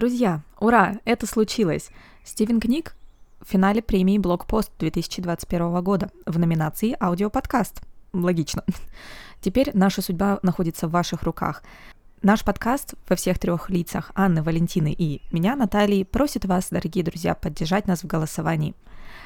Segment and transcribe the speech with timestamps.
[0.00, 1.90] Друзья, ура, это случилось!
[2.24, 2.96] Стивен Книг
[3.42, 7.82] в финале премии «Блокпост» 2021 года в номинации «Аудиоподкаст».
[8.14, 8.64] Логично.
[9.42, 11.62] Теперь наша судьба находится в ваших руках.
[12.22, 17.34] Наш подкаст во всех трех лицах Анны, Валентины и меня, Натальи, просит вас, дорогие друзья,
[17.34, 18.74] поддержать нас в голосовании.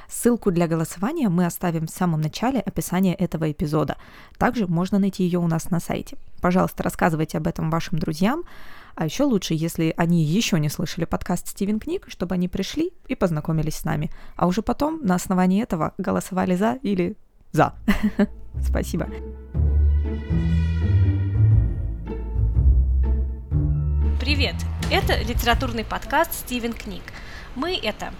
[0.09, 3.97] Ссылку для голосования мы оставим в самом начале описания этого эпизода.
[4.39, 6.17] Также можно найти ее у нас на сайте.
[6.41, 8.43] Пожалуйста, рассказывайте об этом вашим друзьям,
[8.97, 13.15] а еще лучше, если они еще не слышали подкаст Стивен Книг, чтобы они пришли и
[13.15, 14.11] познакомились с нами.
[14.37, 17.17] А уже потом на основании этого голосовали за или
[17.53, 17.75] за.
[18.63, 19.09] Спасибо.
[24.21, 24.55] Привет!
[24.91, 27.03] Это литературный подкаст Стивен Книг.
[27.57, 28.15] Мы это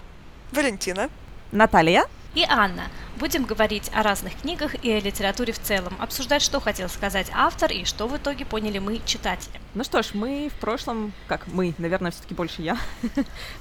[0.51, 1.09] Валентина,
[1.51, 2.83] Наталья и Анна.
[3.17, 7.71] Будем говорить о разных книгах и о литературе в целом, обсуждать, что хотел сказать автор
[7.71, 9.59] и что в итоге поняли мы, читатели.
[9.73, 12.77] Ну что ж, мы в прошлом, как мы, наверное, все-таки больше я,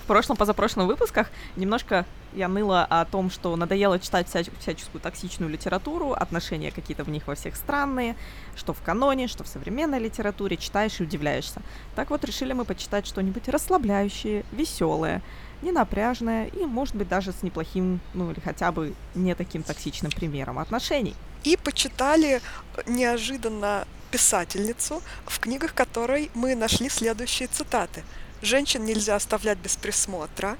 [0.02, 5.50] в прошлом, позапрошлом выпусках немножко я ныла о том, что надоело читать вся, всяческую токсичную
[5.50, 8.16] литературу, отношения какие-то в них во всех странные,
[8.56, 11.62] что в каноне, что в современной литературе, читаешь и удивляешься.
[11.94, 15.22] Так вот, решили мы почитать что-нибудь расслабляющее, веселое,
[15.64, 20.12] не напряжная и, может быть, даже с неплохим, ну или хотя бы не таким токсичным
[20.12, 21.16] примером отношений.
[21.42, 22.40] И почитали
[22.76, 28.04] э, неожиданно писательницу, в книгах которой мы нашли следующие цитаты.
[28.42, 30.56] «Женщин нельзя оставлять без присмотра»,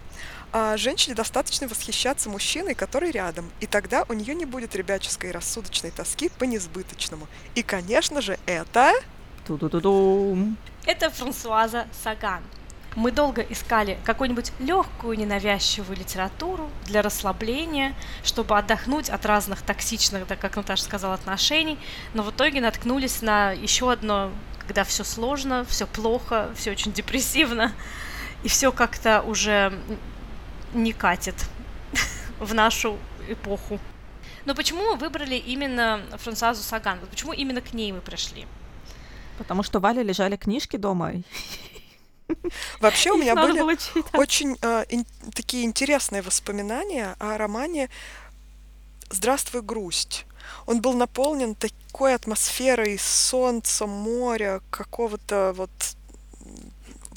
[0.56, 5.32] а женщине достаточно восхищаться мужчиной, который рядом, и тогда у нее не будет ребяческой и
[5.32, 7.26] рассудочной тоски по несбыточному.
[7.56, 8.92] И, конечно же, это...
[9.48, 10.56] Ту-ду-ду-дум.
[10.86, 12.44] Это Франсуаза Саган.
[12.96, 20.36] Мы долго искали какую-нибудь легкую, ненавязчивую литературу для расслабления, чтобы отдохнуть от разных токсичных, да,
[20.36, 21.78] как Наташа сказала, отношений,
[22.14, 27.72] но в итоге наткнулись на еще одно, когда все сложно, все плохо, все очень депрессивно,
[28.44, 29.76] и все как-то уже
[30.72, 31.34] не катит
[32.38, 32.96] в нашу
[33.28, 33.80] эпоху.
[34.44, 37.00] Но почему мы выбрали именно Франсуазу Саган?
[37.10, 38.46] Почему именно к ней мы пришли?
[39.38, 41.12] Потому что Вале лежали книжки дома,
[42.80, 43.60] Вообще у меня были
[44.12, 44.84] очень э,
[45.34, 47.90] такие интересные воспоминания о романе
[49.10, 50.26] «Здравствуй, грусть».
[50.66, 55.70] Он был наполнен такой атмосферой солнца, моря, какого-то вот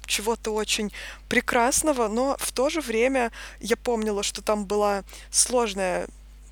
[0.06, 0.91] чего-то очень
[1.29, 6.07] прекрасного, но в то же время я помнила, что там была сложная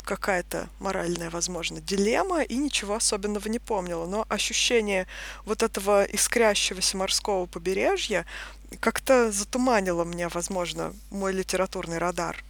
[0.06, 4.06] какая-то моральная, возможно, дилемма, и ничего особенного не помнила.
[4.06, 5.08] Но ощущение
[5.44, 8.26] вот этого искрящегося морского побережья
[8.80, 12.44] как-то затуманило мне, возможно, мой литературный радар.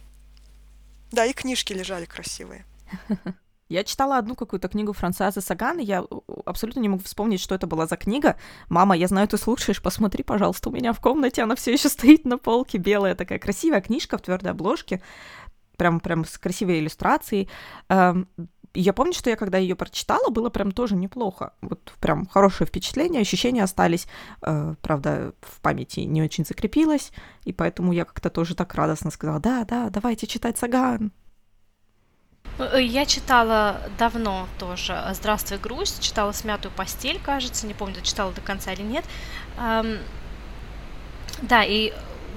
[1.12, 2.64] Да, и книжки лежали красивые.
[3.68, 6.04] Я читала одну какую-то книгу Франсуаза Саган, и я
[6.44, 8.36] абсолютно не могу вспомнить, что это была за книга.
[8.68, 12.24] Мама, я знаю, ты слушаешь, посмотри, пожалуйста, у меня в комнате она все еще стоит
[12.24, 15.02] на полке, белая такая красивая книжка в твердой обложке
[15.76, 17.48] прям, прям с красивой иллюстрацией.
[17.88, 18.28] Эм,
[18.76, 21.54] я помню, что я когда ее прочитала, было прям тоже неплохо.
[21.62, 24.06] Вот прям хорошее впечатление, ощущения остались.
[24.42, 27.10] Э, правда, в памяти не очень закрепилось,
[27.44, 31.12] и поэтому я как-то тоже так радостно сказала, да, да, давайте читать Саган.
[32.58, 38.40] Э, я читала давно тоже «Здравствуй, грусть», читала «Смятую постель», кажется, не помню, читала до
[38.40, 39.04] конца или нет.
[39.58, 39.98] Эм,
[41.42, 41.92] да, и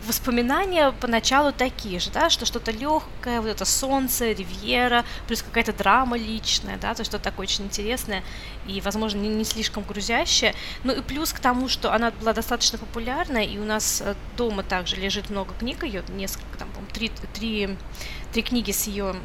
[0.06, 6.18] воспоминания поначалу такие же, да, что что-то легкое, вот это солнце, ривьера, плюс какая-то драма
[6.18, 8.24] личная, да, то что-то такое очень интересное
[8.68, 10.54] и, возможно, не, не слишком грузящее.
[10.84, 14.64] Ну и плюс к тому, что она была достаточно популярна, и у нас э, дома
[14.64, 17.78] также лежит много книг ее, несколько, там, по три, три,
[18.34, 19.16] три книги с ее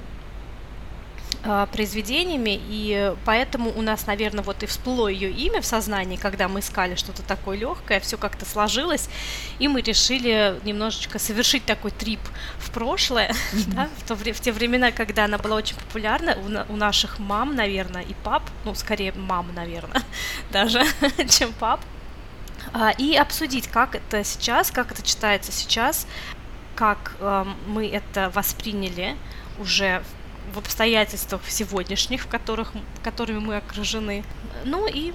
[1.73, 6.61] произведениями, и поэтому у нас, наверное, вот и всплыло ее имя в сознании, когда мы
[6.61, 9.11] искали что-то такое легкое, все как-то сложилось,
[9.59, 12.21] и мы решили немножечко совершить такой трип
[12.59, 13.75] в прошлое, mm-hmm.
[13.75, 17.55] да, в, то, в те времена, когда она была очень популярна у, у наших мам,
[17.55, 20.03] наверное, и пап, ну, скорее мам, наверное,
[20.51, 20.83] даже,
[21.29, 21.81] чем пап,
[22.73, 26.07] а, и обсудить, как это сейчас, как это читается сейчас,
[26.75, 29.17] как э, мы это восприняли
[29.59, 30.03] уже
[30.53, 34.25] в обстоятельствах сегодняшних, в которых, которыми мы окружены.
[34.65, 35.13] Ну и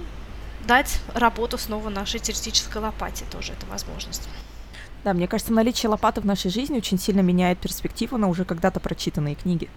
[0.67, 4.27] дать работу снова нашей теоретической лопате, тоже это возможность.
[5.03, 8.79] Да, мне кажется, наличие лопаты в нашей жизни очень сильно меняет перспективу на уже когда-то
[8.79, 9.69] прочитанные книги.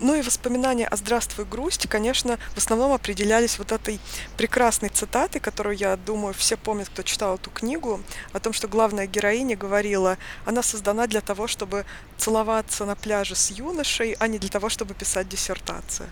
[0.00, 3.98] Ну и воспоминания о «Здравствуй, грусть», конечно, в основном определялись вот этой
[4.36, 8.00] прекрасной цитатой, которую, я думаю, все помнят, кто читал эту книгу,
[8.32, 11.84] о том, что главная героиня говорила, она создана для того, чтобы
[12.16, 16.08] целоваться на пляже с юношей, а не для того, чтобы писать диссертацию.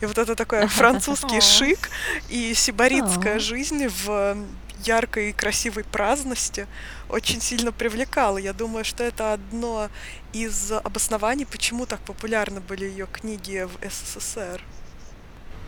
[0.00, 1.88] И вот это такой французский шик
[2.28, 4.36] и сибаритская жизнь в
[4.84, 6.66] яркой и красивой праздности
[7.08, 8.38] очень сильно привлекало.
[8.38, 9.88] Я думаю, что это одно
[10.32, 14.62] из обоснований, почему так популярны были ее книги в СССР.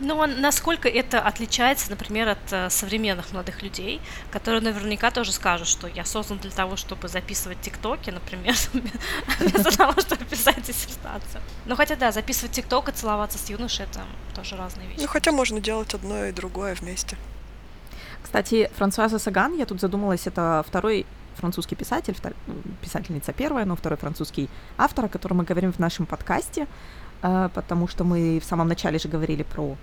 [0.00, 4.00] Ну, а насколько это отличается, например, от э, современных молодых людей,
[4.32, 8.54] которые наверняка тоже скажут, что я создан для того, чтобы записывать тиктоки, например,
[9.38, 11.40] вместо того, чтобы писать диссертацию.
[11.66, 14.00] Ну, хотя да, записывать тикток и целоваться с юношей— это
[14.34, 15.00] тоже разные вещи.
[15.00, 17.16] Ну, хотя можно делать одно и другое вместе.
[18.22, 21.06] Кстати, Франсуаза Саган, я тут задумалась, это второй
[21.36, 22.32] французский писатель, втор...
[22.80, 26.66] писательница первая, но второй французский автор, о котором мы говорим в нашем подкасте,
[27.22, 29.76] э, потому что мы в самом начале же говорили про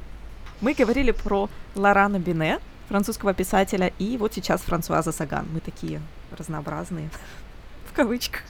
[0.62, 2.60] мы говорили про Лорана Бине,
[2.90, 5.48] французского писателя, и вот сейчас Франсуаза Саган.
[5.54, 6.02] Мы такие
[6.38, 7.10] разнообразные,
[7.92, 8.44] в кавычках.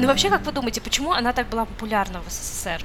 [0.00, 2.84] Ну вообще, как вы думаете, почему она так была популярна в СССР?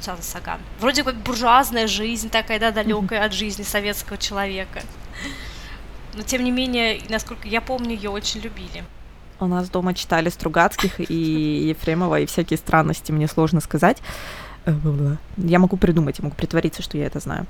[0.00, 0.60] Франсуаза Саган.
[0.80, 4.80] Вроде как буржуазная жизнь такая, да, далекая от жизни советского человека.
[6.14, 8.84] Но тем не менее, насколько я помню, ее очень любили.
[9.38, 13.98] У нас дома читали Стругацких и Ефремова, и всякие странности, мне сложно сказать.
[14.66, 14.74] Э,
[15.36, 17.46] я могу придумать, я могу притвориться, что я это знаю.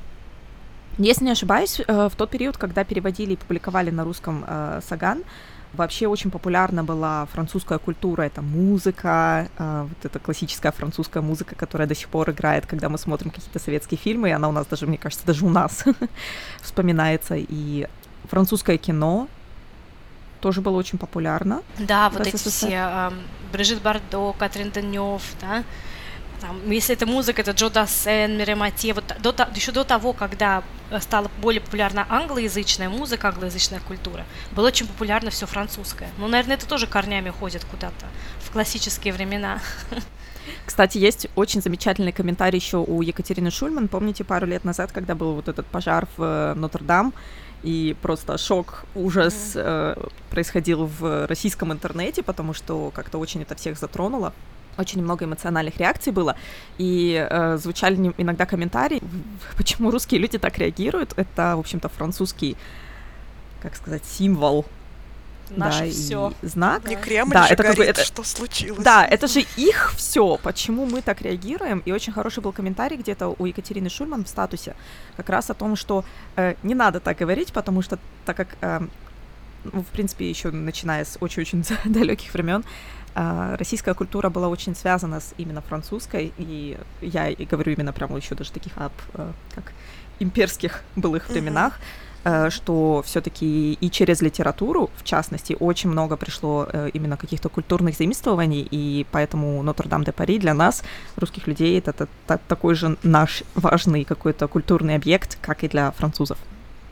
[0.99, 5.23] Если не ошибаюсь, э, в тот период, когда переводили и публиковали на русском э, Саган,
[5.72, 11.94] вообще очень популярна была французская культура, это музыка, вот эта классическая французская музыка, которая до
[11.94, 14.99] сих пор играет, когда мы смотрим какие-то советские фильмы, и она у нас даже, мне
[14.99, 15.84] кажется, даже у нас
[16.61, 17.87] вспоминается, и
[18.28, 19.28] французское кино,
[20.40, 21.62] тоже было очень популярно.
[21.78, 23.11] Да, вот эти все, э,
[23.52, 25.64] Брижит Бардо, Катрин Денев, да,
[26.41, 30.63] там, если это музыка, это Джо Дассен, Миремати, вот до, еще до того, когда
[31.01, 36.11] стала более популярна англоязычная музыка, англоязычная культура, было очень популярно все французское.
[36.19, 38.07] Ну, наверное, это тоже корнями ходит куда-то
[38.41, 39.61] в классические времена.
[40.67, 43.89] Кстати, есть очень замечательный комментарий еще у Екатерины Шульман.
[43.89, 47.13] Помните, пару лет назад, когда был вот этот пожар в э, Нотр-Дам,
[47.63, 49.95] и просто шок, ужас mm-hmm.
[49.99, 54.33] э, происходил в российском интернете, потому что как-то очень это всех затронуло.
[54.78, 56.37] Очень много эмоциональных реакций было,
[56.78, 59.02] и э, звучали иногда комментарии,
[59.56, 61.12] почему русские люди так реагируют.
[61.17, 62.56] Это, в общем-то, французский,
[63.61, 64.64] как сказать, символ
[65.56, 66.32] наше да, все.
[66.43, 66.88] знак.
[66.88, 68.05] Не Кремль да, это горит, это...
[68.05, 68.82] что случилось.
[68.82, 71.82] Да, это же их все, почему мы так реагируем.
[71.84, 74.75] И очень хороший был комментарий где-то у Екатерины Шульман в статусе
[75.17, 76.05] как раз о том, что
[76.37, 78.81] э, не надо так говорить, потому что так как, э,
[79.64, 82.64] ну, в принципе, еще начиная с очень-очень далеких времен,
[83.15, 88.35] российская культура была очень связана с именно французской, и я и говорю именно прямо еще
[88.35, 89.73] даже таких об, э, как
[90.19, 91.75] имперских былых временах.
[91.75, 92.11] Mm-hmm
[92.51, 98.69] что все-таки и через литературу, в частности, очень много пришло э, именно каких-то культурных заимствований,
[98.71, 100.83] и поэтому Нотр-Дам-де-Пари для нас,
[101.17, 105.93] русских людей, это, это, это такой же наш важный какой-то культурный объект, как и для
[105.93, 106.37] французов.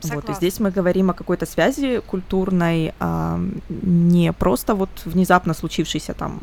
[0.01, 0.29] Согласна.
[0.29, 6.15] Вот, и здесь мы говорим о какой-то связи культурной, а, не просто вот внезапно случившейся
[6.15, 6.41] там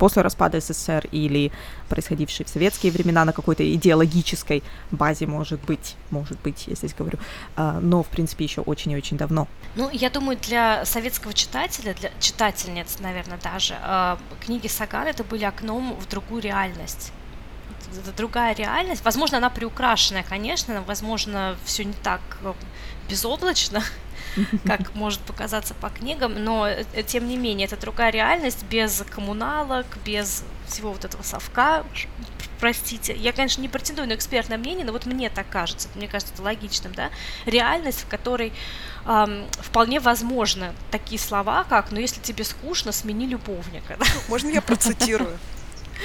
[0.00, 1.52] после распада СССР или
[1.88, 7.18] происходившие в советские времена на какой-то идеологической базе, может быть, может быть, я здесь говорю,
[7.56, 9.46] а, но, в принципе, еще очень и очень давно.
[9.76, 15.44] Ну, я думаю, для советского читателя, для читательниц, наверное, даже, а, книги Саган это были
[15.44, 17.12] окном в другую реальность
[17.88, 19.04] это другая реальность.
[19.04, 22.52] Возможно, она приукрашенная, конечно, возможно, все не так э,
[23.08, 23.82] безоблачно,
[24.66, 29.86] как может показаться по книгам, но э, тем не менее это другая реальность без коммуналок,
[30.04, 31.84] без всего вот этого совка,
[32.60, 36.34] простите, я, конечно, не претендую на экспертное мнение, но вот мне так кажется, мне кажется
[36.34, 37.10] это логичным, да,
[37.46, 38.52] реальность, в которой
[39.06, 43.98] эм, вполне возможно такие слова, как, ну, если тебе скучно, смени любовника.
[44.28, 45.38] Можно я процитирую?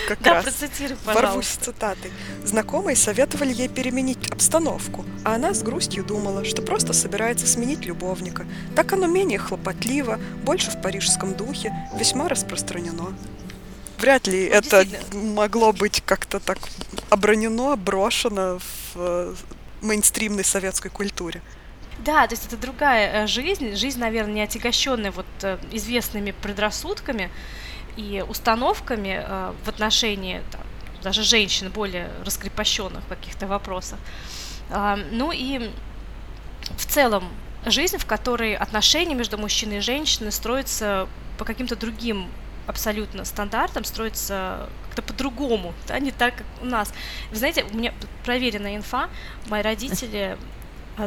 [0.07, 2.11] как да, раз процитируй, ворвусь с цитатой.
[2.43, 8.45] Знакомые советовали ей переменить обстановку, а она с грустью думала, что просто собирается сменить любовника.
[8.75, 13.15] Так оно менее хлопотливо, больше в парижском духе, весьма распространено.
[13.97, 16.57] Вряд ли ну, это могло быть как-то так
[17.09, 19.33] обронено, брошено в э,
[19.81, 21.41] мейнстримной советской культуре.
[21.99, 27.31] Да, то есть это другая э, жизнь, жизнь, наверное, не отягощенная вот э, известными предрассудками,
[27.97, 30.61] и установками э, в отношении там,
[31.03, 33.99] даже женщин более раскрепощенных в каких-то вопросах.
[34.69, 35.71] Э, ну и
[36.77, 37.25] в целом
[37.65, 42.27] жизнь, в которой отношения между мужчиной и женщиной строятся по каким-то другим
[42.67, 46.93] абсолютно стандартам, строятся как-то по-другому, да, не так, как у нас.
[47.31, 49.09] Вы знаете, у меня проверенная инфа,
[49.47, 50.37] мои родители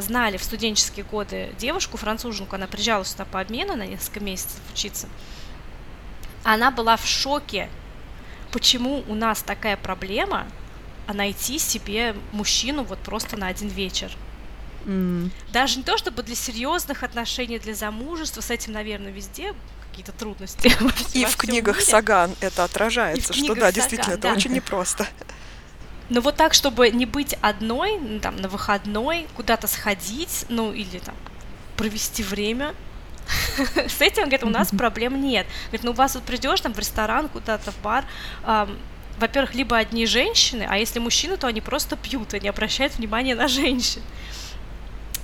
[0.01, 5.09] знали в студенческие годы девушку, француженку, она приезжала сюда по обмену на несколько месяцев учиться,
[6.53, 7.69] она была в шоке,
[8.53, 10.47] почему у нас такая проблема,
[11.07, 14.11] найти себе мужчину вот просто на один вечер.
[14.87, 15.31] Mm.
[15.53, 19.55] Даже не то, чтобы для серьезных отношений, для замужества, с этим, наверное, везде
[19.91, 20.73] какие-то трудности.
[21.15, 21.87] И в книгах мире.
[21.87, 25.07] Саган это отражается, что да, действительно, это очень непросто.
[26.09, 31.15] Но вот так, чтобы не быть одной, там, на выходной, куда-то сходить, ну, или там
[31.77, 32.75] провести время,
[33.89, 35.47] с этим, говорит, у нас проблем нет.
[35.67, 38.05] Говорит, ну у вас вот придешь там в ресторан, куда-то в бар,
[39.19, 43.49] во-первых, либо одни женщины, а если мужчины, то они просто пьют, они обращают внимание на
[43.49, 44.03] женщин.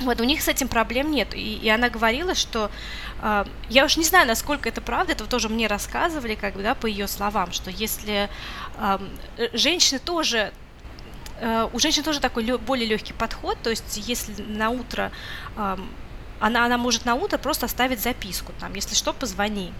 [0.00, 1.34] Вот, у них с этим проблем нет.
[1.34, 2.70] И, и она говорила, что
[3.22, 6.74] э, я уж не знаю, насколько это правда, это тоже мне рассказывали, как бы, да,
[6.74, 8.28] по ее словам, что если
[8.78, 8.98] э,
[9.52, 10.52] женщины тоже
[11.40, 15.12] э, у женщин тоже такой лё, более легкий подход, то есть если на утро
[15.56, 15.76] э,
[16.44, 19.72] она, она может на утро просто оставить записку, там, если что, позвони.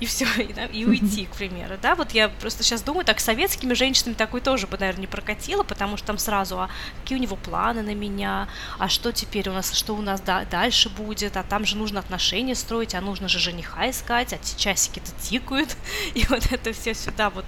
[0.00, 3.74] И все, и, и уйти, к примеру, да, вот я просто сейчас думаю, так, советскими
[3.74, 6.70] женщинами такой тоже бы, наверное, не прокатило, потому что там сразу, а
[7.02, 10.46] какие у него планы на меня, а что теперь у нас, что у нас да,
[10.46, 15.10] дальше будет, а там же нужно отношения строить, а нужно же жениха искать, а часики-то
[15.20, 15.76] тикают,
[16.14, 17.44] и вот это все сюда вот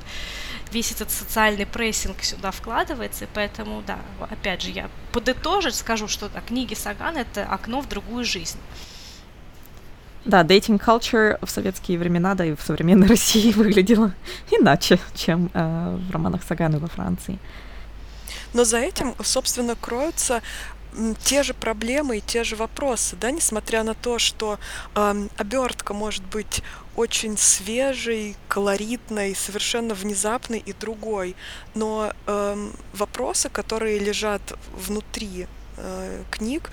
[0.72, 3.98] весь этот социальный прессинг сюда вкладывается, и поэтому, да,
[4.30, 8.58] опять же, я подытожить скажу, что да, книги Саган— это окно в другую жизнь.
[10.24, 14.12] Да, dating culture в советские времена, да и в современной России выглядела
[14.50, 17.38] иначе, чем э, в романах Саганы во Франции.
[18.54, 20.42] Но за этим, собственно, кроются
[21.24, 24.58] те же проблемы и те же вопросы, да, несмотря на то, что
[24.94, 26.62] э, обертка может быть
[26.96, 31.36] очень свежей, колоритной, совершенно внезапной и другой,
[31.74, 34.42] но э, вопросы, которые лежат
[34.72, 36.70] внутри э, книг,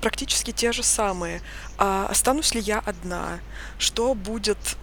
[0.00, 1.42] практически те же самые.
[1.78, 3.40] А останусь ли я одна?
[3.78, 4.76] Что будет,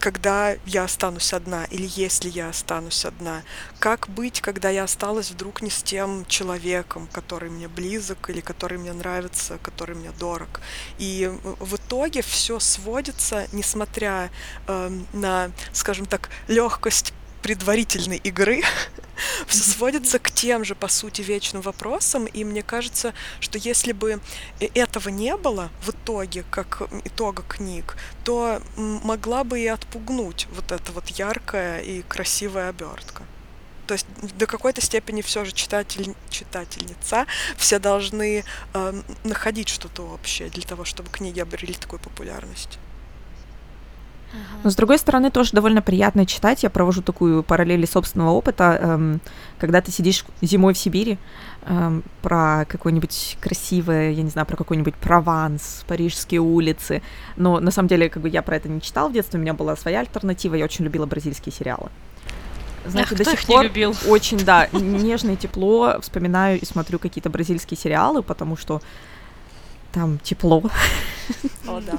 [0.00, 3.42] когда я останусь одна или если я останусь одна?
[3.78, 8.78] Как быть, когда я осталась вдруг не с тем человеком, который мне близок или который
[8.78, 10.60] мне нравится, который мне дорог?
[10.98, 11.30] И
[11.60, 14.30] в итоге все сводится, несмотря
[14.66, 18.62] э, на, скажем так, легкость предварительной игры,
[19.46, 22.26] все сводится к тем же, по сути, вечным вопросам.
[22.26, 24.20] И мне кажется, что если бы
[24.74, 30.92] этого не было в итоге, как итога книг, то могла бы и отпугнуть вот эта
[30.92, 33.24] вот яркая и красивая обертка.
[33.86, 34.06] То есть
[34.38, 40.84] до какой-то степени все же читатель, читательница, все должны э, находить что-то общее для того,
[40.84, 42.78] чтобы книги обрели такую популярность.
[44.62, 46.62] Но с другой стороны, тоже довольно приятно читать.
[46.62, 49.20] Я провожу такую параллель собственного опыта, эм,
[49.58, 51.18] когда ты сидишь зимой в Сибири,
[51.62, 57.02] эм, про какое-нибудь красивое, я не знаю, про какой-нибудь Прованс, парижские улицы.
[57.36, 59.54] Но на самом деле, как бы я про это не читал в детстве, у меня
[59.54, 61.88] была своя альтернатива, я очень любила бразильские сериалы.
[62.86, 63.94] Знаете, Ах, до сих пор любил.
[64.06, 68.80] очень, да, нежно и тепло вспоминаю и смотрю какие-то бразильские сериалы, потому что
[69.92, 70.62] там тепло.
[71.66, 71.98] О, да.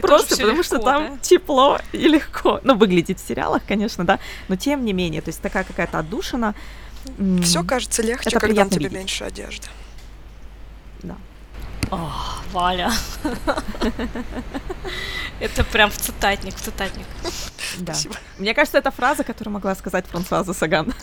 [0.00, 1.18] И Просто потому легко, что там да?
[1.20, 2.60] тепло и легко.
[2.64, 6.54] Ну, выглядит в сериалах, конечно, да, но тем не менее, то есть такая какая-то отдушина.
[7.42, 8.92] Все кажется легче, это когда у тебя видеть.
[8.92, 9.68] меньше одежды.
[11.02, 11.16] Да.
[11.90, 12.10] О,
[12.52, 12.90] Валя.
[15.38, 17.06] Это прям в цитатник, в цитатник.
[17.78, 17.92] Да.
[18.38, 20.94] Мне кажется, это фраза, которую могла сказать Франсуаза Саган.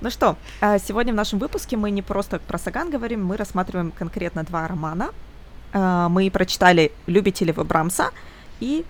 [0.00, 3.90] Ну что, а сегодня в нашем выпуске мы не просто про Саган говорим, мы рассматриваем
[3.90, 5.10] конкретно два романа.
[5.78, 8.10] А, мы прочитали «Любите ли вы Брамса»
[8.60, 8.86] и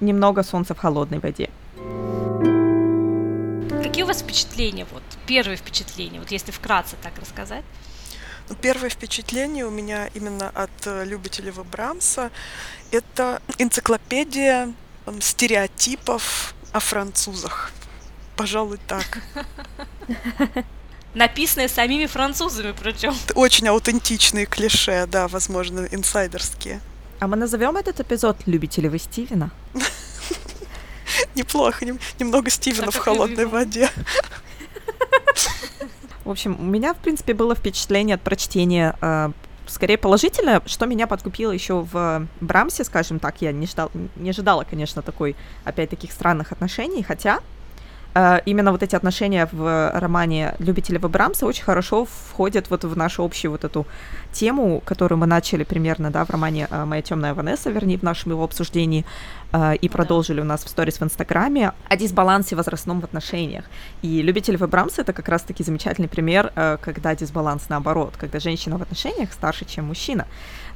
[0.00, 1.48] немного «Солнца в холодной воде».
[3.82, 7.64] Какие у вас впечатления, вот, первые впечатления, вот если вкратце так рассказать?
[8.50, 12.30] Ну, первое впечатление у меня именно от э, любителей вы Брамса—
[12.90, 14.74] это энциклопедия
[15.20, 17.72] стереотипов о французах.
[18.36, 19.20] Пожалуй, так.
[21.18, 23.14] написанные самими французами причем.
[23.34, 26.80] Очень аутентичные клише, да, возможно, инсайдерские.
[27.20, 29.50] А мы назовем этот эпизод «Любители вы Стивена»?
[31.34, 31.84] Неплохо,
[32.18, 33.90] немного Стивена в холодной воде.
[36.24, 39.30] В общем, у меня, в принципе, было впечатление от прочтения э,
[39.66, 44.64] скорее положительное, что меня подкупило еще в Брамсе, скажем так, я не, ждал, не ожидала,
[44.68, 47.40] конечно, такой, опять таких странных отношений, хотя
[48.46, 53.52] именно вот эти отношения в романе «Любители Брамса» очень хорошо входят вот в нашу общую
[53.52, 53.86] вот эту
[54.32, 58.32] тему, которую мы начали примерно, да, в романе э, «Моя темная Ванесса», вернее, в нашем
[58.32, 59.04] его обсуждении,
[59.52, 63.64] э, и продолжили у нас в сторис в Инстаграме, о дисбалансе возрастном в отношениях.
[64.02, 69.32] И «Любители Брамса»— это как раз-таки замечательный пример, когда дисбаланс наоборот, когда женщина в отношениях
[69.32, 70.26] старше, чем мужчина.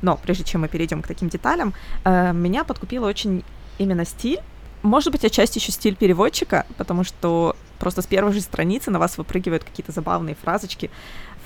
[0.02, 3.44] Но прежде чем мы перейдем к таким деталям, меня подкупило очень
[3.78, 4.40] именно стиль
[4.82, 9.18] может быть, отчасти еще стиль переводчика, потому что просто с первой же страницы на вас
[9.18, 10.90] выпрыгивают какие-то забавные фразочки,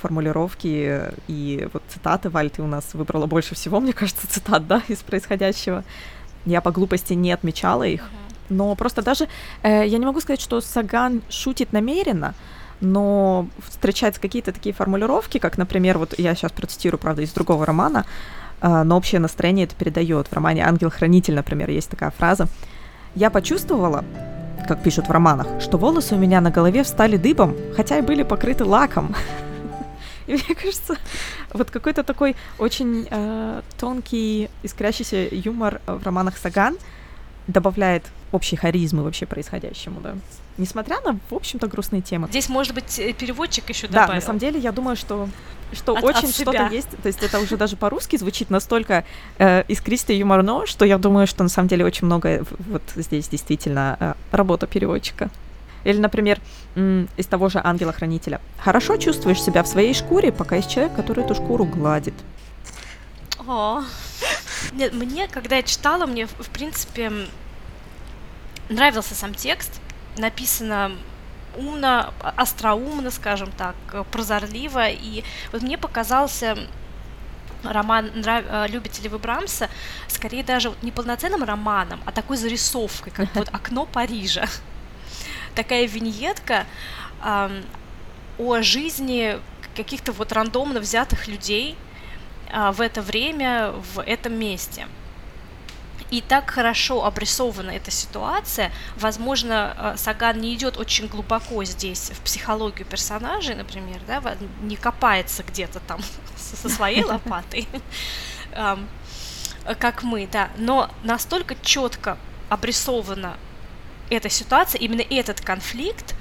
[0.01, 4.83] формулировки и вот цитаты, Валь, ты у нас выбрала больше всего, мне кажется, цитат, да,
[4.89, 5.85] из происходящего.
[6.45, 8.09] Я по глупости не отмечала их,
[8.49, 9.29] но просто даже,
[9.63, 12.35] э, я не могу сказать, что Саган шутит намеренно,
[12.81, 18.05] но встречаются какие-то такие формулировки, как, например, вот я сейчас процитирую, правда, из другого романа,
[18.61, 20.29] э, но общее настроение это передает.
[20.29, 22.49] В романе «Ангел-хранитель», например, есть такая фраза.
[23.17, 24.05] «Я почувствовала,
[24.69, 28.23] как пишут в романах, что волосы у меня на голове встали дыбом, хотя и были
[28.23, 29.15] покрыты лаком.
[30.27, 30.97] И мне кажется,
[31.53, 36.77] вот какой-то такой очень э, тонкий, искрящийся юмор в романах Саган
[37.47, 40.15] добавляет общей харизмы вообще происходящему, да.
[40.59, 42.29] Несмотря на, в общем-то, грустные темы.
[42.29, 44.09] Здесь, может быть, э, переводчик еще добавил.
[44.09, 45.29] Да, на самом деле, я думаю, что
[45.73, 49.05] что от, очень что-то есть, то есть это уже даже по-русски звучит настолько
[49.39, 53.29] э, искристо и юморно, что я думаю, что на самом деле очень много вот здесь
[53.29, 55.31] действительно э, работа переводчика.
[55.85, 56.41] Или, например,
[56.75, 58.41] из того же ангела-хранителя.
[58.59, 62.15] Хорошо чувствуешь себя в своей шкуре, пока есть человек, который эту шкуру гладит.
[63.47, 63.85] О,
[64.73, 67.13] нет, мне, когда я читала, мне, в принципе,
[68.69, 69.81] нравился сам текст.
[70.19, 70.91] Написано
[71.57, 73.75] умно, остроумно, скажем так,
[74.11, 74.89] прозорливо.
[74.89, 76.57] И вот мне показался
[77.63, 79.69] роман э, «Любите ли вы Брамса»
[80.09, 84.47] скорее даже не полноценным романом, а такой зарисовкой, как вот «Окно Парижа».
[85.55, 86.67] Такая виньетка
[87.25, 87.63] э,
[88.39, 89.39] о жизни
[89.75, 91.77] каких-то вот рандомно взятых людей
[92.51, 94.87] э, в это время, в этом месте–
[96.11, 98.73] и так хорошо обрисована эта ситуация.
[98.97, 104.23] Возможно, э, Саган не идет очень глубоко здесь в психологию персонажей, например, да,
[104.63, 106.01] не копается где-то там
[106.37, 107.69] со своей лопатой,
[109.79, 113.37] как мы, да, но настолько четко обрисована
[114.11, 116.15] эта ситуация, именно этот конфликт,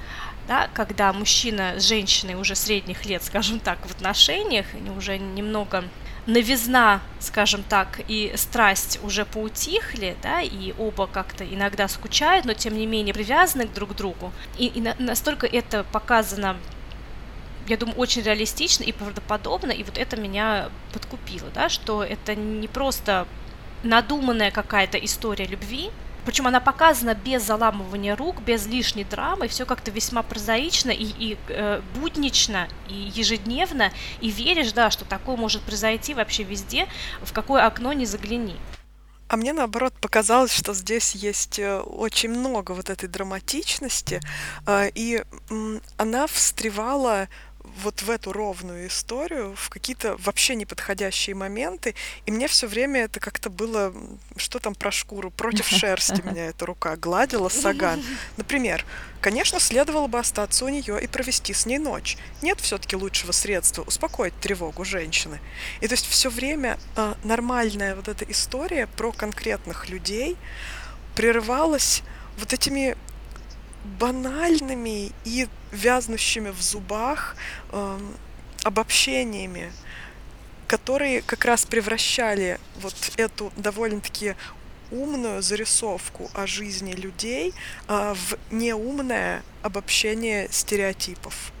[0.48, 5.84] да, когда мужчина с женщиной уже средних лет, скажем так, в отношениях, они уже немного
[6.26, 12.76] новизна, скажем так, и страсть уже поутихли, да, и оба как-то иногда скучают, но тем
[12.76, 14.32] не менее привязаны друг к другу.
[14.58, 16.56] И, и на, настолько это показано
[17.68, 22.68] я думаю, очень реалистично и правдоподобно, и вот это меня подкупило, да, что это не
[22.68, 23.26] просто
[23.82, 25.90] надуманная какая-то история любви,
[26.26, 31.38] причем она показана без заламывания рук, без лишней драмы, все как-то весьма прозаично и, и
[31.48, 36.88] э, буднично, и ежедневно, и веришь, да, что такое может произойти вообще везде,
[37.22, 38.56] в какое окно не загляни.
[39.28, 44.20] А мне наоборот показалось, что здесь есть э, очень много вот этой драматичности,
[44.66, 45.22] э, и
[45.96, 47.28] она встревала
[47.82, 53.20] вот в эту ровную историю, в какие-то вообще неподходящие моменты, и мне все время это
[53.20, 53.92] как-то было,
[54.36, 58.02] что там про шкуру, против шерсти меня эта рука гладила Саган.
[58.36, 58.84] Например,
[59.20, 62.16] конечно, следовало бы остаться у нее и провести с ней ночь.
[62.42, 65.40] Нет все-таки лучшего средства успокоить тревогу женщины.
[65.80, 70.36] И то есть все время э, нормальная вот эта история про конкретных людей
[71.14, 72.02] прерывалась
[72.38, 72.96] вот этими
[73.86, 77.36] банальными и вязнущими в зубах
[77.70, 77.98] э,
[78.64, 79.72] обобщениями,
[80.66, 84.34] которые как раз превращали вот эту довольно-таки
[84.90, 87.54] умную зарисовку о жизни людей
[87.88, 91.52] э, в неумное обобщение стереотипов.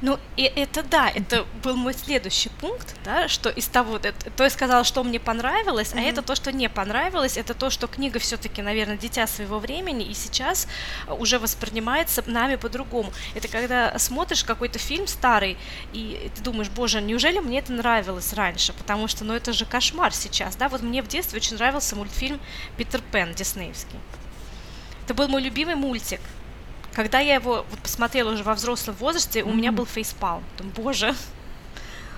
[0.00, 4.50] Ну, и это да, это был мой следующий пункт, да, что из того, то я
[4.50, 6.06] сказала, что мне понравилось, mm-hmm.
[6.06, 10.04] а это то, что не понравилось, это то, что книга все-таки, наверное, дитя своего времени,
[10.04, 10.68] и сейчас
[11.08, 13.12] уже воспринимается нами по-другому.
[13.34, 15.58] Это когда смотришь какой-то фильм старый,
[15.92, 20.14] и ты думаешь, боже, неужели мне это нравилось раньше, потому что, ну, это же кошмар
[20.14, 22.40] сейчас, да, вот мне в детстве очень нравился мультфильм
[22.76, 23.98] «Питер Пен» диснеевский.
[25.04, 26.20] Это был мой любимый мультик,
[26.98, 29.50] когда я его вот посмотрела уже во взрослом возрасте, mm-hmm.
[29.50, 30.42] у меня был фейспал.
[30.56, 31.14] Думаю, боже,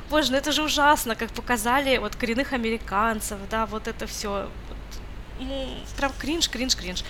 [0.09, 4.49] боже, ну это же ужасно, как показали вот коренных американцев, да, вот это все.
[5.39, 7.05] Ну, прям кринж, кринж, кринж.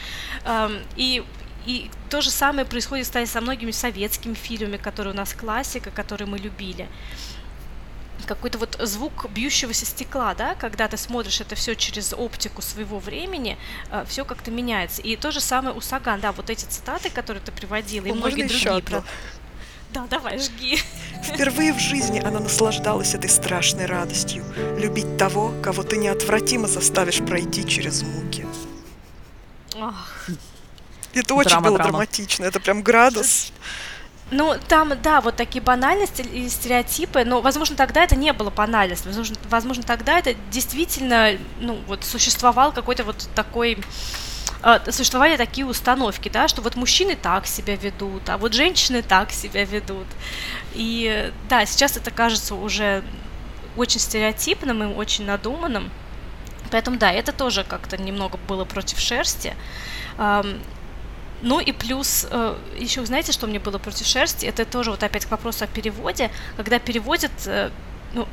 [0.44, 1.22] Um, и
[1.64, 6.26] и то же самое происходит, кстати, со многими советскими фильмами, которые у нас классика, которые
[6.26, 6.88] мы любили
[8.34, 13.58] какой-то вот звук бьющегося стекла, да, когда ты смотришь это все через оптику своего времени,
[13.90, 15.02] э, все как-то меняется.
[15.02, 18.44] И то же самое у Саган, да, вот эти цитаты, которые ты приводила, и многие
[18.44, 18.82] другие.
[18.82, 19.04] Про...
[19.92, 20.78] Да, давай, жги.
[21.24, 24.44] Впервые в жизни она наслаждалась этой страшной радостью.
[24.78, 28.46] Любить того, кого ты неотвратимо заставишь пройти через муки.
[29.76, 30.28] Ах.
[31.14, 31.90] Это очень драма, было драма.
[31.90, 33.52] драматично, это прям градус.
[34.30, 39.08] Ну, там, да, вот такие банальности и стереотипы, но, возможно, тогда это не было банальностью,
[39.08, 43.78] возможно, возможно тогда это действительно, ну, вот существовал какой-то вот такой
[44.62, 49.32] э, существовали такие установки, да, что вот мужчины так себя ведут, а вот женщины так
[49.32, 50.06] себя ведут.
[50.74, 53.02] И да, сейчас это кажется уже
[53.76, 55.90] очень стереотипным и очень надуманным.
[56.70, 59.54] Поэтому да, это тоже как-то немного было против шерсти.
[61.42, 64.46] Ну и плюс, э, еще знаете, что мне было против шерсти?
[64.46, 66.31] Это тоже вот опять к вопросу о переводе.
[66.57, 67.70] Когда переводят, э,
[68.12, 68.29] ну,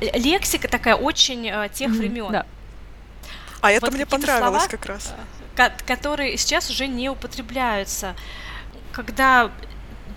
[0.00, 2.32] лексика такая очень э, тех времен.
[2.32, 2.46] Да.
[3.60, 5.14] А это вот мне понравилось слова, как раз.
[5.86, 8.14] Которые сейчас уже не употребляются.
[8.92, 9.50] Когда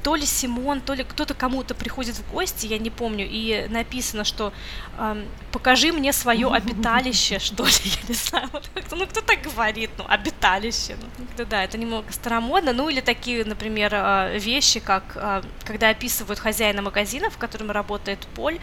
[0.04, 4.24] то ли Симон, то ли кто-то кому-то приходит в гости, я не помню, и написано,
[4.24, 4.54] что
[4.98, 9.90] эм, покажи мне свое обиталище, что ли, я не знаю, вот ну кто так говорит,
[9.98, 10.98] ну обиталище,
[11.38, 16.40] ну да, это немного старомодно, ну или такие, например, э, вещи, как э, когда описывают
[16.40, 18.60] хозяина магазина, в котором работает Поль,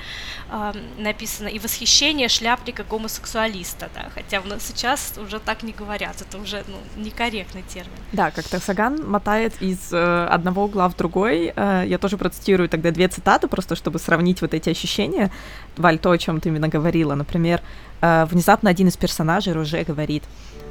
[0.50, 6.22] э, написано и восхищение шляпника гомосексуалиста, да, хотя у нас сейчас уже так не говорят,
[6.22, 7.92] это уже ну, некорректный термин.
[8.12, 11.52] Да, как-то Саган мотает из э, одного угла в другой другой.
[11.56, 15.30] Э, я тоже процитирую тогда две цитаты, просто чтобы сравнить вот эти ощущения.
[15.76, 17.14] Валь, то, о чем ты именно говорила.
[17.14, 17.60] Например,
[18.00, 20.22] э, внезапно один из персонажей Роже говорит,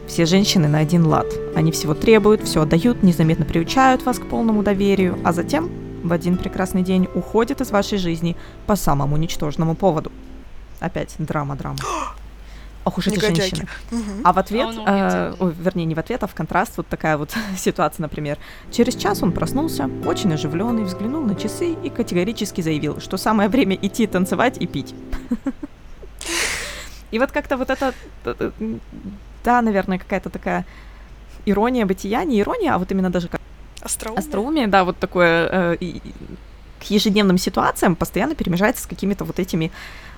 [0.08, 1.26] все женщины на один лад.
[1.56, 5.70] Они всего требуют, все отдают, незаметно приучают вас к полному доверию, а затем
[6.04, 8.36] в один прекрасный день уходят из вашей жизни
[8.68, 10.12] по самому ничтожному поводу.
[10.80, 11.78] Опять драма-драма.
[12.86, 13.56] ох уж эти Негодяйки.
[13.56, 13.68] женщины.
[13.92, 14.22] Угу.
[14.24, 17.18] А в ответ, а э, ой, вернее, не в ответ, а в контраст вот такая
[17.18, 18.38] вот ситуация, например.
[18.72, 23.76] Через час он проснулся, очень оживленный, взглянул на часы и категорически заявил, что самое время
[23.76, 24.96] идти танцевать и пить.
[27.12, 27.94] И вот как-то вот это,
[29.44, 30.66] да, наверное, какая-то такая
[31.46, 33.40] ирония бытия, не ирония, а вот именно даже как
[33.86, 34.20] Остроумие.
[34.20, 36.02] Остроумие, да, вот такое э, и,
[36.80, 39.72] к ежедневным ситуациям постоянно перемежается с какими-то вот этими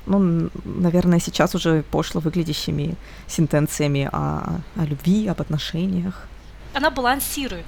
[0.07, 2.95] ну, наверное, сейчас уже пошло выглядящими
[3.27, 6.27] сентенциями о, о любви, об отношениях.
[6.73, 7.65] Она балансирует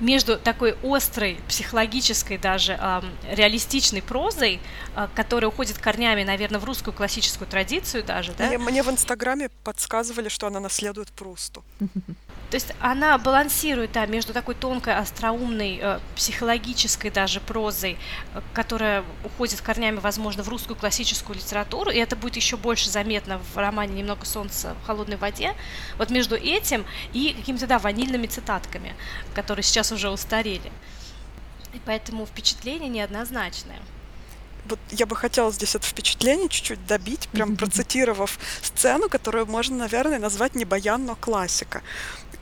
[0.00, 3.02] между такой острой, психологической даже э,
[3.32, 4.60] реалистичной прозой,
[4.96, 8.48] э, которая уходит корнями, наверное, в русскую классическую традицию даже, да?
[8.48, 11.62] Мне, мне в Инстаграме подсказывали, что она наследует Прусту.
[12.52, 17.96] То есть она балансирует, да, между такой тонкой, остроумной, э, психологической даже прозой,
[18.34, 23.40] э, которая уходит корнями, возможно, в русскую классическую литературу, и это будет еще больше заметно
[23.54, 25.54] в романе «Немного солнца в холодной воде»,
[25.96, 26.84] вот между этим
[27.14, 28.94] и какими-то, да, ванильными цитатками,
[29.34, 30.70] которые сейчас уже устарели.
[31.72, 33.80] И поэтому впечатление неоднозначное.
[34.66, 40.18] Вот я бы хотела здесь это впечатление чуть-чуть добить, прям процитировав сцену, которую можно, наверное,
[40.18, 41.80] назвать не баян, но классика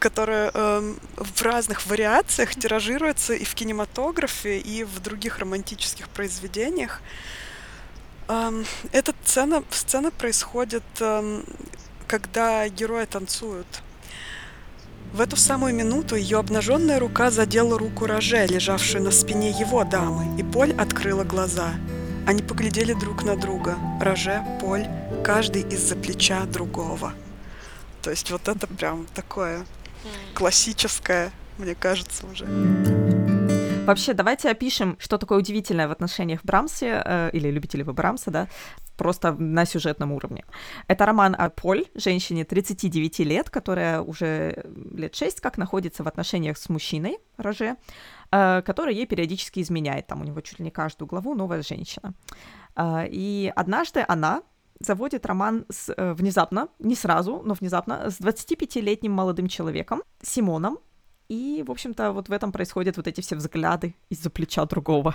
[0.01, 7.01] которая э, в разных вариациях тиражируется и в кинематографе, и в других романтических произведениях.
[8.27, 11.43] Э, эта сцена, сцена происходит, э,
[12.09, 13.83] когда герои танцуют.
[15.13, 20.41] В эту самую минуту ее обнаженная рука задела руку Роже, лежавшую на спине его дамы,
[20.41, 21.75] и Поль открыла глаза.
[22.27, 23.77] Они поглядели друг на друга.
[24.01, 24.87] Роже, Поль,
[25.25, 27.13] каждый из-за плеча другого.
[28.03, 29.67] То есть вот это прям такое
[30.35, 32.47] классическое, мне кажется, уже.
[33.87, 38.47] Вообще, давайте опишем, что такое удивительное в отношениях Брамсе, э, или любителей Брамса, да,
[38.97, 40.45] просто на сюжетном уровне.
[40.87, 46.59] Это роман о Поль, женщине 39 лет, которая уже лет 6 как находится в отношениях
[46.59, 47.77] с мужчиной, Роже,
[48.31, 50.07] э, который ей периодически изменяет.
[50.07, 52.13] Там у него чуть ли не каждую главу новая женщина.
[52.77, 54.43] Э, и однажды она
[54.81, 60.79] заводит роман с, э, внезапно, не сразу, но внезапно, с 25-летним молодым человеком, Симоном,
[61.29, 65.15] и, в общем-то, вот в этом происходят вот эти все взгляды из-за плеча другого.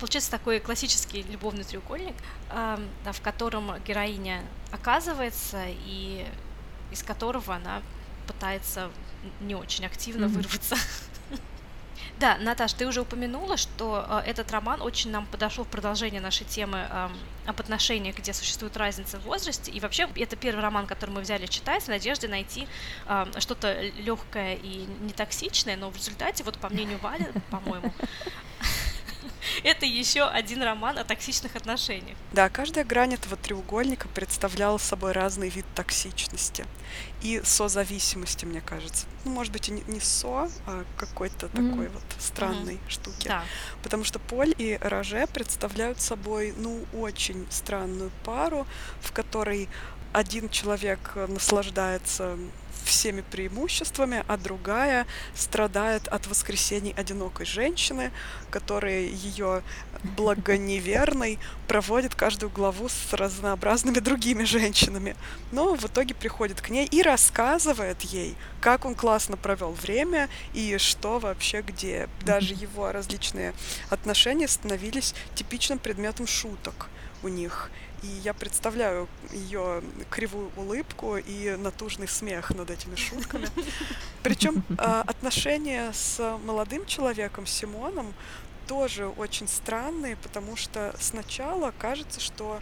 [0.00, 2.14] Получается такой классический любовный треугольник,
[2.50, 4.40] э, да, в котором героиня
[4.72, 6.24] оказывается и
[6.90, 7.82] из которого она
[8.26, 8.90] пытается
[9.42, 10.28] не очень активно mm-hmm.
[10.28, 10.76] вырваться.
[12.20, 16.44] Да, Наташ, ты уже упомянула, что э, этот роман очень нам подошел в продолжение нашей
[16.44, 17.08] темы э,
[17.46, 19.72] об отношениях, где существует разница в возрасте.
[19.72, 22.68] И вообще, это первый роман, который мы взяли читать, в надежде найти
[23.06, 27.90] э, что-то легкое и не токсичное, но в результате, вот по мнению Вали, по-моему,
[29.64, 32.16] это еще один роман о токсичных отношениях.
[32.32, 36.66] Да, каждая грань этого треугольника представляла собой разный вид токсичности
[37.22, 39.06] и созависимости, мне кажется.
[39.24, 41.70] Ну, может быть, и не со, а какой-то mm-hmm.
[41.70, 42.90] такой вот странной mm-hmm.
[42.90, 43.28] штуки.
[43.28, 43.44] Да.
[43.82, 48.66] Потому что Поль и Роже представляют собой, ну, очень странную пару,
[49.00, 49.68] в которой
[50.12, 52.36] один человек наслаждается
[52.84, 58.10] всеми преимуществами, а другая страдает от воскресений одинокой женщины,
[58.50, 59.62] которая ее
[60.16, 61.38] благоневерной
[61.68, 65.16] проводит каждую главу с разнообразными другими женщинами.
[65.52, 70.76] Но в итоге приходит к ней и рассказывает ей, как он классно провел время и
[70.78, 72.08] что вообще где.
[72.24, 73.54] Даже его различные
[73.88, 76.88] отношения становились типичным предметом шуток
[77.22, 77.70] у них.
[78.02, 83.46] И я представляю ее кривую улыбку и натужный смех над этими шутками.
[84.22, 88.14] Причем а, отношения с молодым человеком Симоном
[88.66, 92.60] тоже очень странные, потому что сначала кажется, что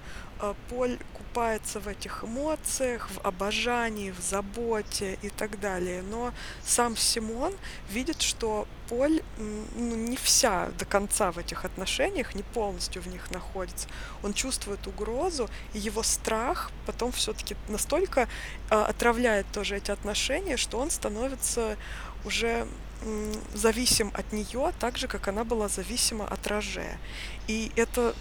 [0.68, 6.03] Поль купается в этих эмоциях, в обожании, в заботе и так далее.
[6.03, 6.33] Но
[6.64, 7.53] сам Симон
[7.90, 13.31] видит, что Поль ну, не вся до конца в этих отношениях, не полностью в них
[13.31, 13.87] находится.
[14.22, 18.29] Он чувствует угрозу, и его страх потом все-таки настолько
[18.70, 21.77] э, отравляет тоже эти отношения, что он становится
[22.24, 22.66] уже
[23.55, 26.98] зависим от нее, так же, как она была зависима от Роже.
[27.46, 28.14] И это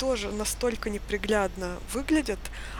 [0.00, 2.38] тоже настолько неприглядно выглядит,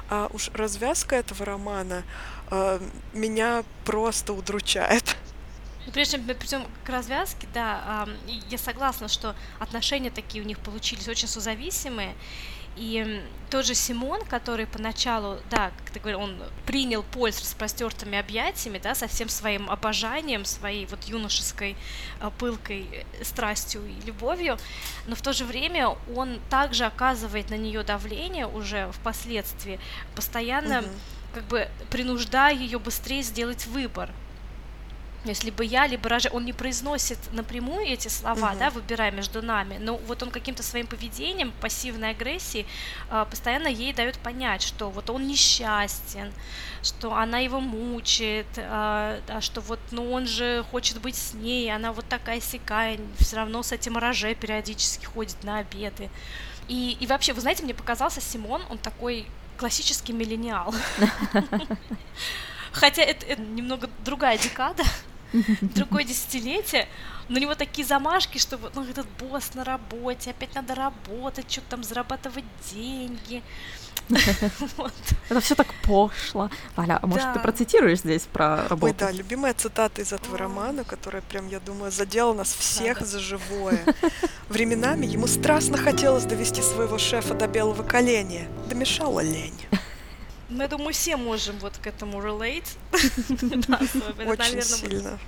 [0.09, 2.03] а уж развязка этого романа
[2.51, 2.81] э,
[3.13, 5.17] меня просто удручает.
[5.85, 10.59] Ну, прежде чем придем к развязке, да, э, я согласна, что отношения такие у них
[10.61, 12.15] получились очень созависимые,
[12.77, 18.17] и тот же Симон, который поначалу, да, как ты говорил, он принял Поль с распростертыми
[18.17, 21.77] объятиями, да, со всем своим обожанием, своей вот юношеской
[22.21, 24.57] а, пылкой э, страстью и любовью,
[25.07, 29.81] но в то же время он также оказывает на нее давление уже впоследствии,
[30.15, 30.89] постоянно угу.
[31.35, 34.11] как бы принуждая ее быстрее сделать выбор,
[35.25, 38.59] если либо я, либо Ража, он не произносит напрямую эти слова, угу.
[38.59, 42.67] да, выбирая между нами, но вот он каким-то своим поведением, пассивной агрессией,
[43.11, 46.33] э, постоянно ей дает понять, что вот он несчастен,
[46.83, 51.93] что она его мучает, да, что вот, ну он же хочет быть с ней, она
[51.93, 56.09] вот такая сякая, все равно с этим Роже периодически ходит на обеды.
[56.69, 60.75] И, и вообще, вы знаете, мне показался Симон, он такой классический миллениал.
[62.73, 64.85] Хотя это, это немного другая декада,
[65.61, 66.89] другое десятилетие,
[67.29, 71.51] но у него такие замашки, что вот, ну, этот босс на работе, опять надо работать,
[71.51, 73.43] что-то там зарабатывать деньги.
[75.29, 76.51] Это все так пошло.
[76.75, 78.87] Валя, а может, ты процитируешь здесь про работу?
[78.87, 83.21] Ой, да, любимая цитата из этого романа, которая прям, я думаю, задела нас всех за
[83.21, 83.85] живое.
[84.49, 88.49] Временами ему страстно хотелось довести своего шефа до белого коленя.
[88.69, 89.55] Домешала лень.
[90.51, 92.77] Я думаю, все можем вот к этому relate.
[94.27, 95.19] Очень сильно.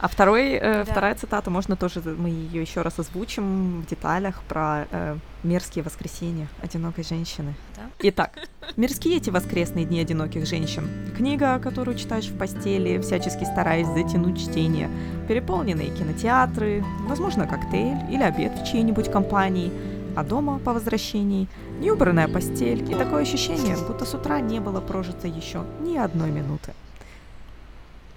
[0.00, 0.90] А второй, э, да.
[0.90, 6.48] вторая цитата, можно тоже, мы ее еще раз озвучим в деталях про э, мерзкие воскресенья
[6.62, 7.54] одинокой женщины.
[7.76, 7.82] Да?
[7.98, 8.38] Итак,
[8.76, 10.88] мерзкие эти воскресные дни одиноких женщин.
[11.14, 14.88] Книга, которую читаешь в постели, всячески стараясь затянуть чтение.
[15.28, 19.70] Переполненные кинотеатры, возможно, коктейль или обед в чьей-нибудь компании–
[20.16, 21.48] а дома по возвращении
[21.80, 26.74] неубранная постель и такое ощущение, будто с утра не было прожито еще ни одной минуты.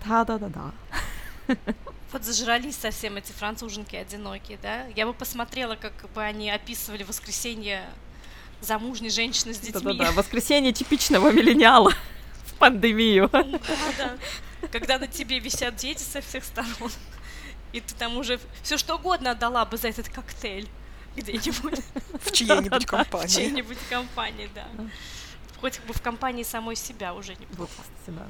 [0.06, 0.72] Да-да-да-да.
[2.12, 4.86] Вот зажрались совсем эти француженки одинокие, да?
[4.96, 7.82] Я бы посмотрела, как бы они описывали воскресенье
[8.62, 9.82] замужней женщины с детьми.
[9.82, 11.92] Да-да-да, воскресенье типичного миллениала
[12.46, 13.30] в пандемию.
[13.32, 13.44] Да,
[13.98, 14.68] да.
[14.72, 16.92] Когда на тебе висят дети со всех сторон,
[17.72, 20.70] и ты там уже все что угодно отдала бы за этот коктейль
[21.16, 21.80] где-нибудь.
[22.22, 23.28] В чьей-нибудь компании.
[23.28, 24.68] В чьей-нибудь компании, да.
[25.60, 27.48] Хоть бы в компании самой себя уже не
[28.08, 28.28] да.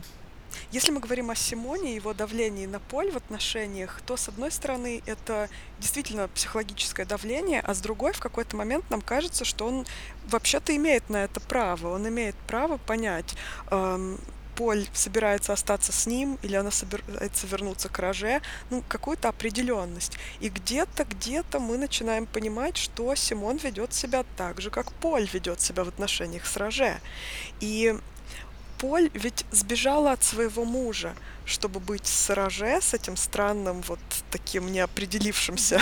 [0.72, 4.52] Если мы говорим о Симоне и его давлении на Поль в отношениях, то, с одной
[4.52, 9.86] стороны, это действительно психологическое давление, а с другой, в какой-то момент нам кажется, что он
[10.28, 11.94] вообще-то имеет на это право.
[11.94, 13.36] Он имеет право понять,
[13.72, 14.20] эм,
[14.64, 20.18] Поль собирается остаться с ним, или она собирается вернуться к Роже, ну, какую-то определенность.
[20.40, 25.60] И где-то, где-то мы начинаем понимать, что Симон ведет себя так же, как Поль ведет
[25.60, 27.02] себя в отношениях с Роже.
[27.60, 27.94] И
[28.84, 31.16] Поль ведь сбежала от своего мужа,
[31.46, 35.82] чтобы быть с Роже, с этим странным вот таким неопределившимся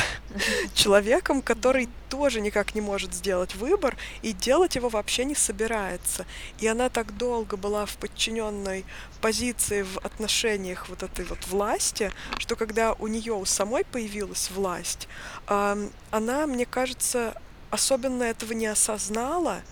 [0.76, 6.28] человеком, который тоже никак не может сделать выбор и делать его вообще не собирается.
[6.60, 8.86] И она так долго была в подчиненной
[9.20, 15.08] позиции в отношениях вот этой вот власти, что когда у нее у самой появилась власть,
[15.48, 17.34] она, мне кажется,
[17.72, 19.64] особенно этого не осознала,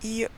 [0.00, 0.30] и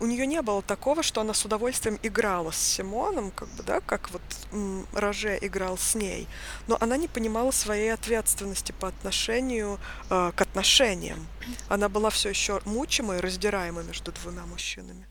[0.00, 3.80] у нее не было такого, что она с удовольствием играла с Симоном, как бы, да,
[3.80, 6.26] как вот м, Роже играл с ней,
[6.66, 9.78] но она не понимала своей ответственности по отношению
[10.10, 11.26] э, к отношениям.
[11.68, 15.06] Она была все еще мучимой, раздираемой между двумя мужчинами.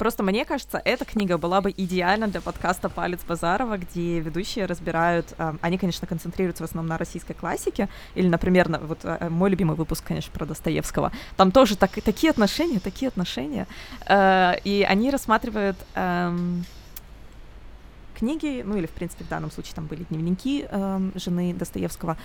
[0.00, 5.34] Просто мне кажется, эта книга была бы идеальна для подкаста «Палец Базарова», где ведущие разбирают...
[5.36, 9.50] Э, они, конечно, концентрируются в основном на российской классике, или, например, на, вот э, мой
[9.50, 11.12] любимый выпуск, конечно, про Достоевского.
[11.36, 13.66] Там тоже так, такие отношения, такие отношения.
[14.06, 15.76] Э, и они рассматривают...
[15.94, 16.34] Э,
[18.18, 22.16] книги, ну или, в принципе, в данном случае там были дневники э, жены Достоевского,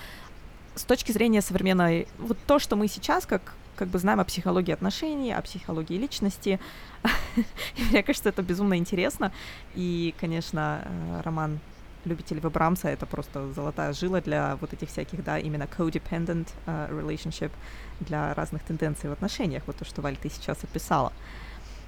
[0.76, 4.72] с точки зрения современной, вот то, что мы сейчас как как бы знаем о психологии
[4.72, 6.60] отношений, о психологии личности.
[7.92, 9.32] Мне кажется, это безумно интересно.
[9.76, 11.60] И, конечно, э, роман
[12.06, 17.52] любителей Брамса это просто золотая жила для вот этих всяких, да, именно codependent uh, relationship,
[18.00, 21.12] для разных тенденций в отношениях, вот то, что Валь ты сейчас описала.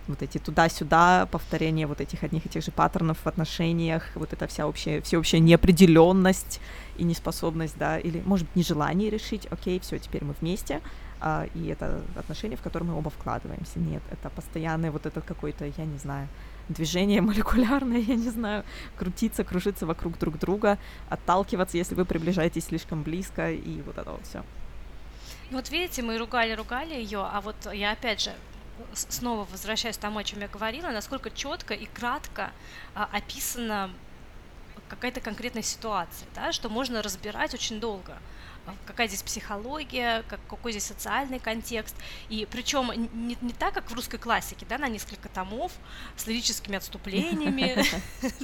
[0.07, 4.47] Вот эти туда-сюда, повторение вот этих одних и тех же паттернов в отношениях, вот эта
[4.47, 6.61] вся общая, всеобщая неопределенность
[6.95, 10.81] и неспособность, да, или, может, нежелание решить, окей, все, теперь мы вместе,
[11.55, 13.79] и это отношение, в которое мы оба вкладываемся.
[13.79, 16.27] Нет, это постоянное вот это какое-то, я не знаю,
[16.69, 18.63] движение молекулярное, я не знаю,
[18.97, 20.77] крутиться, кружиться вокруг друг друга,
[21.09, 24.43] отталкиваться, если вы приближаетесь слишком близко, и вот это вот все.
[25.51, 28.31] Вот видите, мы ругали-ругали ее, а вот я опять же
[28.93, 32.51] снова возвращаюсь к тому, о чем я говорила, насколько четко и кратко
[32.93, 33.89] а, описана
[34.87, 38.17] какая-то конкретная ситуация, да, что можно разбирать очень долго
[38.85, 41.95] какая здесь психология, как, какой здесь социальный контекст.
[42.29, 45.71] И причем не, не так, как в русской классике, да, на несколько томов,
[46.15, 47.83] с лирическими отступлениями,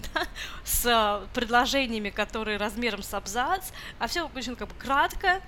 [0.64, 5.42] с предложениями, которые размером с абзац, а все очень как бы кратко,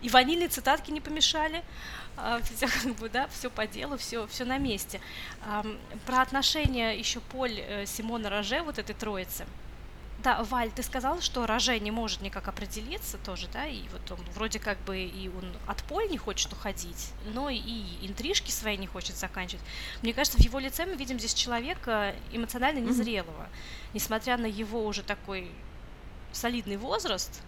[0.00, 1.62] и ванильные цитатки не помешали,
[2.42, 5.00] все как бы, да, все по делу, все, все на месте.
[6.06, 9.46] Про отношения еще Поль э, Симона Роже, вот этой троицы–
[10.22, 14.24] да, Валь, ты сказал, что Роже не может никак определиться тоже, да, и вот он
[14.34, 17.60] вроде как бы и он от Поль не хочет уходить, но и
[18.02, 19.64] интрижки свои не хочет заканчивать.
[20.02, 23.42] Мне кажется, в его лице мы видим здесь человека эмоционально незрелого.
[23.42, 23.90] Mm-hmm.
[23.94, 25.50] Несмотря на его уже такой
[26.32, 27.42] солидный возраст,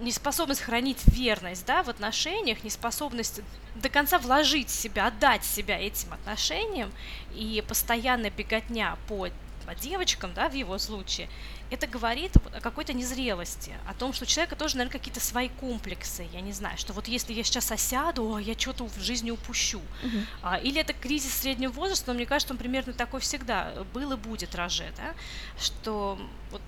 [0.00, 3.40] неспособность хранить верность да, в отношениях, неспособность
[3.74, 6.92] до конца вложить себя, отдать себя этим отношениям
[7.34, 9.28] и постоянная беготня по,
[9.66, 11.28] по девочкам, да, в его случае,
[11.70, 16.26] это говорит о какой-то незрелости, о том, что у человека тоже, наверное, какие-то свои комплексы,
[16.32, 19.78] я не знаю, что вот если я сейчас осяду, я что-то в жизни упущу.
[19.78, 20.18] Угу.
[20.42, 24.16] А, или это кризис среднего возраста, но мне кажется, он примерно такой всегда был и
[24.16, 25.14] будет роже, да,
[25.58, 26.18] что
[26.50, 26.62] вот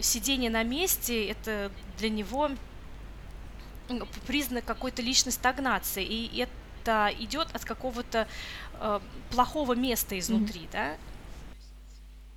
[0.00, 2.50] сидение на месте, это для него
[4.26, 6.46] признак какой-то личной стагнации, и
[6.84, 8.26] это идет от какого-то
[8.74, 10.72] э, плохого места изнутри, mm-hmm.
[10.72, 10.96] да,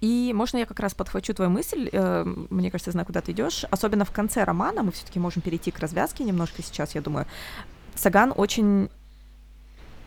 [0.01, 3.31] и можно я как раз подхвачу твою мысль, э, мне кажется, я знаю, куда ты
[3.31, 3.65] идешь.
[3.69, 7.25] Особенно в конце романа, мы все-таки можем перейти к развязке немножко сейчас, я думаю.
[7.95, 8.89] Саган очень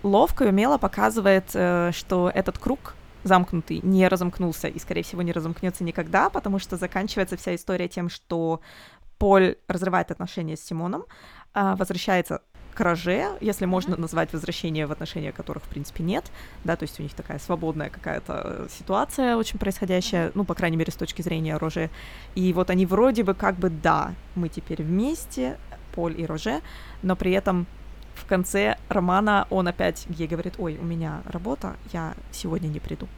[0.03, 5.33] ловко и умело показывает, э, что этот круг замкнутый не разомкнулся и, скорее всего, не
[5.33, 8.61] разомкнется никогда, потому что заканчивается вся история тем, что
[9.19, 11.05] Поль разрывает отношения с Симоном,
[11.55, 12.41] э, возвращается
[12.73, 16.31] краже, если можно назвать возвращение в отношения которых, в принципе, нет,
[16.65, 20.77] да, то есть у них такая свободная какая-то э, ситуация очень происходящая, ну, по крайней
[20.77, 21.91] мере, с точки зрения Роже.
[22.35, 25.59] И вот они вроде бы как бы, да, мы теперь вместе,
[25.95, 26.61] Поль и Роже,
[27.03, 27.67] но при этом
[28.15, 33.09] в конце романа он опять ей говорит, ой, у меня работа, я сегодня не приду.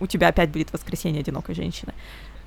[0.00, 1.92] У тебя опять будет воскресенье одинокой женщины.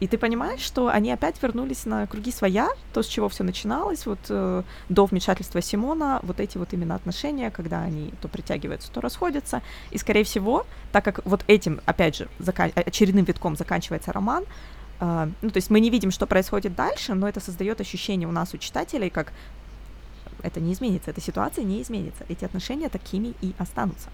[0.03, 4.05] И ты понимаешь, что они опять вернулись на круги своя, то, с чего все начиналось,
[4.05, 8.99] вот э, до вмешательства Симона, вот эти вот именно отношения, когда они то притягиваются, то
[8.99, 9.61] расходятся.
[9.91, 14.43] И, скорее всего, так как вот этим, опять же, закан- очередным витком заканчивается роман,
[14.99, 18.33] э, ну, то есть мы не видим, что происходит дальше, но это создает ощущение у
[18.33, 19.31] нас, у читателей, как
[20.41, 24.09] это не изменится, эта ситуация не изменится, эти отношения такими и останутся.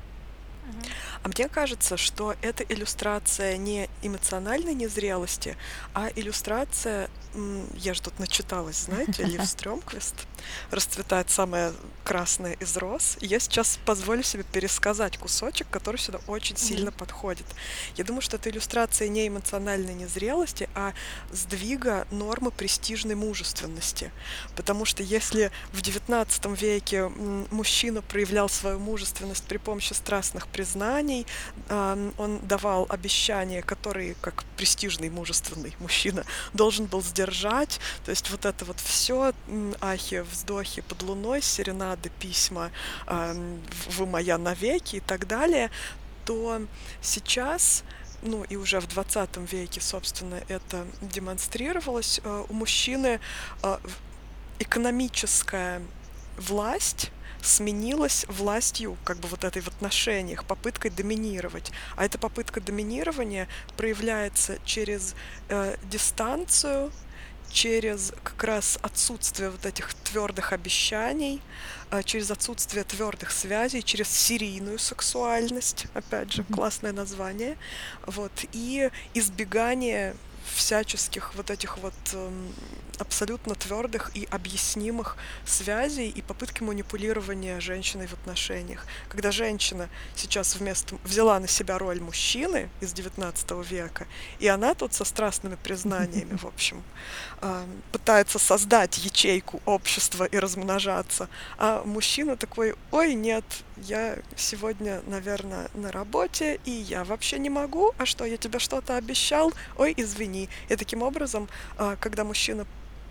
[1.23, 5.57] А мне кажется, что это иллюстрация не эмоциональной незрелости,
[5.93, 7.09] а иллюстрация,
[7.75, 10.15] я же тут начиталась, знаете, Лив Стрёмквист,
[10.71, 13.17] расцветает самое красное из роз.
[13.19, 17.45] И я сейчас позволю себе пересказать кусочек, который сюда очень сильно подходит.
[17.95, 20.93] Я думаю, что это иллюстрация не эмоциональной незрелости, а
[21.31, 24.11] сдвига нормы престижной мужественности.
[24.55, 27.09] Потому что если в XIX веке
[27.51, 31.25] мужчина проявлял свою мужественность при помощи страстных признаний,
[31.69, 37.79] он давал обещания, которые, как престижный мужественный мужчина, должен был сдержать.
[38.03, 39.31] То есть вот это вот все,
[39.79, 42.71] ахи, вздохи под луной, серенады, письма,
[43.07, 45.71] вы моя навеки и так далее,
[46.25, 46.61] то
[47.01, 47.83] сейчас
[48.21, 53.21] ну и уже в 20 веке, собственно, это демонстрировалось, у мужчины
[54.59, 55.81] экономическая
[56.37, 61.71] власть сменилась властью, как бы вот этой в отношениях, попыткой доминировать.
[61.95, 65.15] А эта попытка доминирования проявляется через
[65.49, 66.91] э, дистанцию,
[67.51, 71.41] через как раз отсутствие вот этих твердых обещаний,
[71.91, 77.57] э, через отсутствие твердых связей, через серийную сексуальность, опять же, классное название,
[78.05, 80.15] вот, и избегание
[80.55, 82.53] всяческих вот этих вот эм,
[82.99, 88.85] абсолютно твердых и объяснимых связей и попытки манипулирования женщиной в отношениях.
[89.07, 94.07] Когда женщина сейчас вместо взяла на себя роль мужчины из XIX века,
[94.39, 96.83] и она тут со страстными признаниями, в общем,
[97.41, 103.45] а, пытается создать ячейку общества и размножаться, а мужчина такой, ой, нет,
[103.83, 108.97] я сегодня, наверное, на работе, и я вообще не могу, а что, я тебе что-то
[108.97, 110.49] обещал, ой, извини.
[110.69, 112.65] И таким образом, а, когда мужчина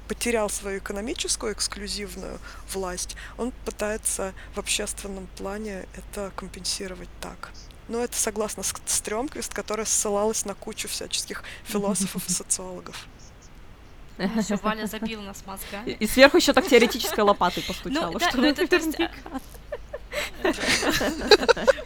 [0.08, 2.38] потерял свою экономическую эксклюзивную
[2.72, 7.50] власть, он пытается в общественном плане это компенсировать так.
[7.88, 13.06] Но это согласно Стрёмквист, которая ссылалась на кучу всяческих философов и социологов.
[14.18, 15.92] Ну, Все, Валя забила нас мозгами.
[15.92, 18.10] И сверху еще так теоретической лопатой постучала.
[18.10, 19.10] Ну, да, ну это, то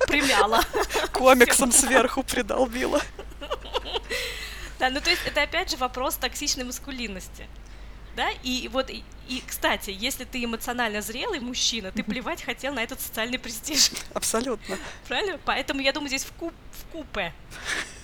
[0.07, 0.63] Примяла.
[1.13, 3.01] Комиксом сверху придолбила.
[4.79, 7.47] Да, ну то есть это опять же вопрос токсичной маскулинности
[8.17, 12.83] да, и вот, и, и, кстати, если ты эмоционально зрелый мужчина, ты плевать хотел на
[12.83, 13.91] этот социальный престиж.
[14.13, 14.79] Абсолютно.
[15.09, 15.39] Правильно?
[15.45, 17.33] Поэтому я думаю, здесь в, куп, в купе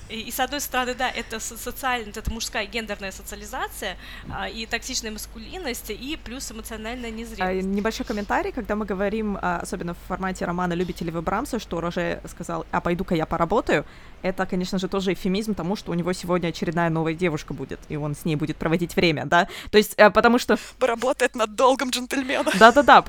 [0.09, 3.97] и, и с одной стороны, да, это социальная, это мужская гендерная социализация
[4.31, 7.41] а, и токсичная маскулинность, и плюс эмоциональная незрелость.
[7.41, 11.81] А, небольшой комментарий, когда мы говорим, а, особенно в формате романа «Любители вы Брамса», что
[11.81, 13.85] Роже сказал, а пойду-ка я поработаю,
[14.23, 17.97] это, конечно же, тоже эфемизм тому, что у него сегодня очередная новая девушка будет, и
[17.97, 19.49] он с ней будет проводить время, да?
[19.71, 20.59] То есть, а, потому что...
[20.79, 22.51] Поработает над долгом джентльмена.
[22.59, 23.05] Да-да-да,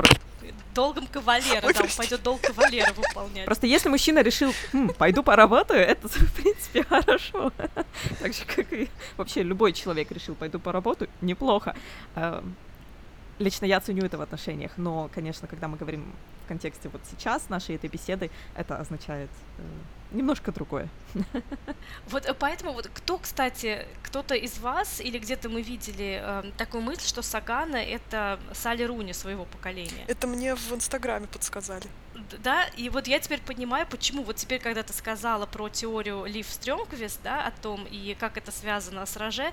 [0.79, 3.45] долгом кавалера, Ой, да, он пойдет долг кавалера выполнять.
[3.45, 7.51] Просто если мужчина решил, хм, пойду поработаю, это, в принципе, хорошо.
[8.19, 11.75] Так же, как и вообще любой человек решил, пойду поработаю, неплохо.
[12.15, 12.55] Эм,
[13.39, 16.13] лично я ценю это в отношениях, но, конечно, когда мы говорим
[16.45, 19.61] в контексте вот сейчас нашей этой беседы, это означает э,
[20.11, 20.89] немножко другое.
[22.07, 26.83] Вот э, поэтому вот кто, кстати, кто-то из вас или где-то мы видели э, такую
[26.83, 30.05] мысль, что Сагана это Салли Руни своего поколения.
[30.07, 31.87] Это мне в Инстаграме подсказали.
[32.43, 36.47] Да, и вот я теперь понимаю, почему вот теперь, когда ты сказала про теорию Лив
[36.49, 39.51] Стрёмквист, да, о том, и как это связано с Роже,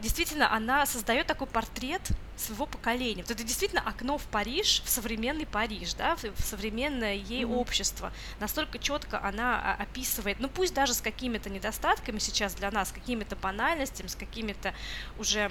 [0.00, 2.02] действительно, она создает такой портрет
[2.36, 3.22] своего поколения.
[3.22, 7.54] Вот это действительно окно в Париж, в современный Париж, да, в современное ей mm-hmm.
[7.54, 8.12] общество.
[8.40, 12.92] Настолько четко она а, описывает, ну пусть даже с какими-то недостатками сейчас для нас, с
[12.92, 14.74] какими-то банальностями, с какими-то
[15.18, 15.50] уже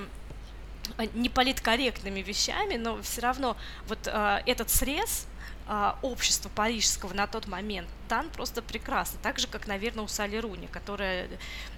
[0.97, 3.57] э, неполиткорректными вещами, но все равно
[3.88, 5.28] вот э, этот срез
[5.67, 10.38] э, общества парижского на тот момент дан просто прекрасно, так же, как, наверное, у Сали
[10.38, 11.30] Руни, которая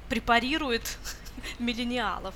[0.10, 0.98] препарирует
[1.60, 2.34] миллениалов.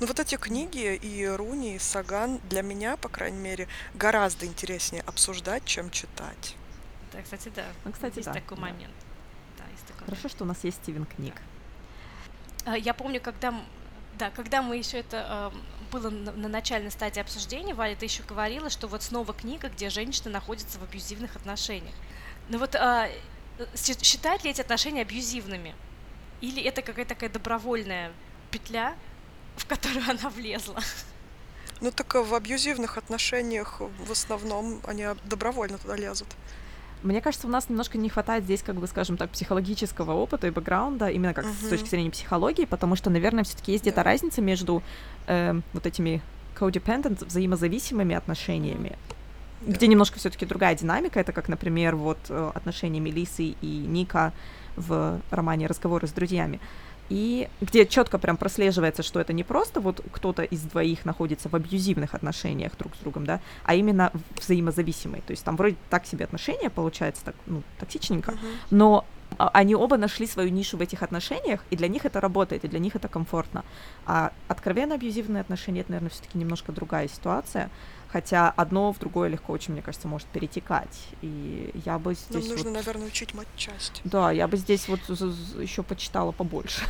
[0.00, 5.02] Ну вот эти книги и Руни, и Саган для меня, по крайней мере, гораздо интереснее
[5.02, 6.56] обсуждать, чем читать.
[7.12, 7.64] Да, кстати, да.
[7.84, 8.62] Ну, кстати, есть да, такой да.
[8.62, 8.94] момент.
[9.58, 10.32] Да, есть такой Хорошо, момент.
[10.32, 11.34] что у нас есть Стивен Книг.
[12.64, 12.74] Да.
[12.74, 13.54] Я помню, когда,
[14.18, 15.58] да, когда мы еще это э,
[15.92, 19.90] было на, на начальной стадии обсуждения, Валя, ты еще говорила, что вот снова книга, где
[19.90, 21.94] женщина находится в абьюзивных отношениях.
[22.48, 23.10] Ну вот э,
[23.76, 25.74] считают ли эти отношения абьюзивными?
[26.42, 28.12] Или это какая-то такая добровольная
[28.50, 28.94] петля,
[29.56, 30.80] в которую она влезла?
[31.80, 36.28] Ну так в абьюзивных отношениях в основном они добровольно туда лезут.
[37.02, 40.50] Мне кажется, у нас немножко не хватает здесь, как бы, скажем так, психологического опыта и
[40.50, 41.66] бэкграунда, именно как uh-huh.
[41.66, 44.84] с точки зрения психологии, потому что, наверное, все-таки есть где-то разница между
[45.26, 46.22] э, вот этими
[46.56, 48.96] codependent, взаимозависимыми отношениями,
[49.62, 49.72] yeah.
[49.72, 51.18] где немножко все-таки другая динамика.
[51.18, 54.32] Это как, например, вот э, отношения Мелисы и Ника
[54.76, 56.60] в романе «Разговоры с друзьями»,
[57.08, 61.54] и где четко прям прослеживается, что это не просто вот кто-то из двоих находится в
[61.54, 65.22] абьюзивных отношениях друг с другом, да, а именно взаимозависимые.
[65.22, 68.56] То есть там вроде так себе отношения получается, так, ну, токсичненько, uh-huh.
[68.70, 69.04] но
[69.38, 72.68] а, они оба нашли свою нишу в этих отношениях, и для них это работает, и
[72.68, 73.64] для них это комфортно.
[74.06, 77.70] А откровенно абьюзивные отношения, это, наверное, все-таки немножко другая ситуация.
[78.12, 81.08] Хотя одно в другое легко очень, мне кажется, может перетекать.
[81.22, 82.46] И я бы здесь.
[82.46, 82.74] Нам нужно, вот...
[82.74, 84.02] наверное, учить матчасть.
[84.04, 86.82] Да, я бы здесь вот еще почитала побольше.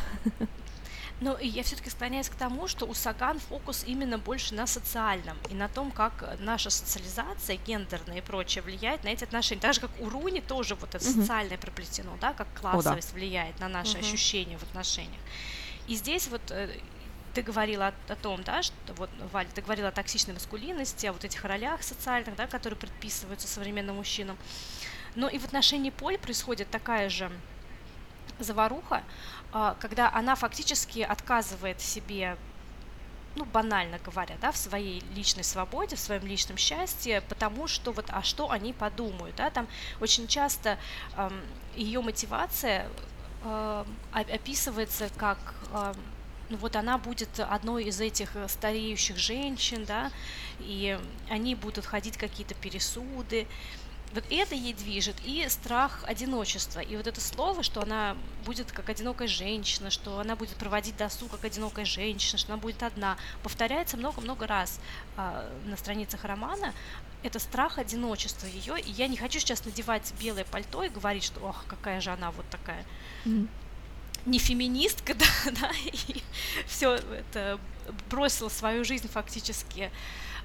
[1.21, 5.53] Но я все-таки склоняюсь к тому, что у Саган фокус именно больше на социальном и
[5.53, 9.61] на том, как наша социализация, гендерная и прочее влияет на эти отношения.
[9.61, 11.21] Так же, как у Руни тоже вот это uh-huh.
[11.21, 13.19] социальное проплетено, да, как классовость О, да.
[13.19, 14.01] влияет на наши uh-huh.
[14.01, 15.21] ощущения в отношениях.
[15.87, 16.69] И здесь вот э,
[17.33, 21.13] ты говорила о, о том, да, что вот, Валя, ты говорила о токсичной маскулинности, о
[21.13, 24.37] вот этих ролях социальных, да, которые предписываются современным мужчинам.
[25.15, 27.31] Но и в отношении Поль происходит такая же
[28.39, 29.03] заваруха,
[29.51, 32.37] а, когда она фактически отказывает себе
[33.35, 38.05] ну, банально говоря, да, в своей личной свободе, в своем личном счастье, потому что вот,
[38.09, 39.67] а что они подумают, да, там
[39.99, 40.77] очень часто
[41.75, 42.87] ее мотивация
[43.43, 45.55] э, описывается как
[46.49, 50.11] ну вот она будет одной из этих стареющих женщин, да,
[50.59, 53.47] и они будут ходить какие-то пересуды,
[54.13, 56.79] вот это ей движет, и страх одиночества.
[56.79, 58.15] И вот это слово, что она
[58.45, 62.83] будет как одинокая женщина, что она будет проводить досуг как одинокая женщина, что она будет
[62.83, 64.79] одна, повторяется много-много раз
[65.17, 66.73] а, на страницах романа.
[67.23, 68.79] Это страх одиночества ее.
[68.79, 72.31] И я не хочу сейчас надевать белое пальто и говорить, что ох, какая же она
[72.31, 72.85] вот такая.
[73.25, 73.47] Mm-hmm
[74.25, 76.21] не феминистка, да, да, и
[76.67, 77.59] все это
[78.09, 79.91] бросила свою жизнь фактически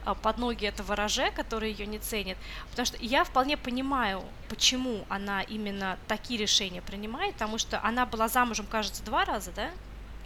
[0.05, 2.37] а, под ноги этого роже, который ее не ценит.
[2.71, 8.29] Потому что я вполне понимаю, почему она именно такие решения принимает, потому что она была
[8.29, 9.71] замужем, кажется, два раза, да?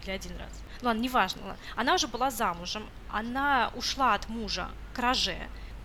[0.02, 0.50] Или один раз.
[0.80, 1.56] Ну ладно, неважно.
[1.76, 5.36] Она уже была замужем, она ушла от мужа к роже,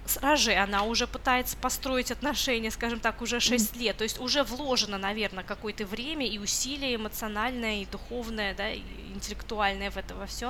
[0.08, 4.20] с Роже она уже пытается построить отношения, скажем так, уже 6 mm лет, то есть
[4.20, 8.82] уже вложено, наверное, какое-то время и усилие эмоциональное, и духовное, да, и
[9.14, 10.48] интеллектуальное в это во все.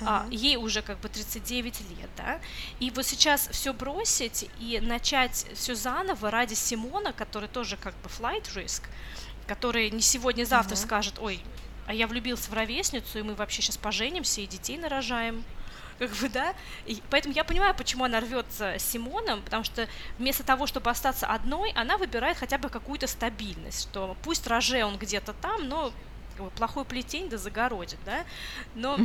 [0.00, 0.06] Mm-hmm.
[0.06, 2.40] А, ей уже как бы 39 лет, да,
[2.80, 8.08] и вот сейчас все бросить и начать все заново ради Симона, который тоже как бы
[8.08, 8.82] flight risk,
[9.46, 10.84] который не сегодня-завтра mm-hmm.
[10.84, 11.40] скажет, ой,
[11.86, 15.42] а я влюбился в ровесницу, и мы вообще сейчас поженимся и детей нарожаем
[15.98, 16.54] как бы, да,
[16.86, 19.88] и поэтому я понимаю, почему она рвется с Симоном, потому что
[20.18, 24.98] вместо того, чтобы остаться одной, она выбирает хотя бы какую-то стабильность, что пусть Роже он
[24.98, 25.92] где-то там, но
[26.36, 28.24] как бы, плохой плетень да загородит, да,
[28.74, 28.98] но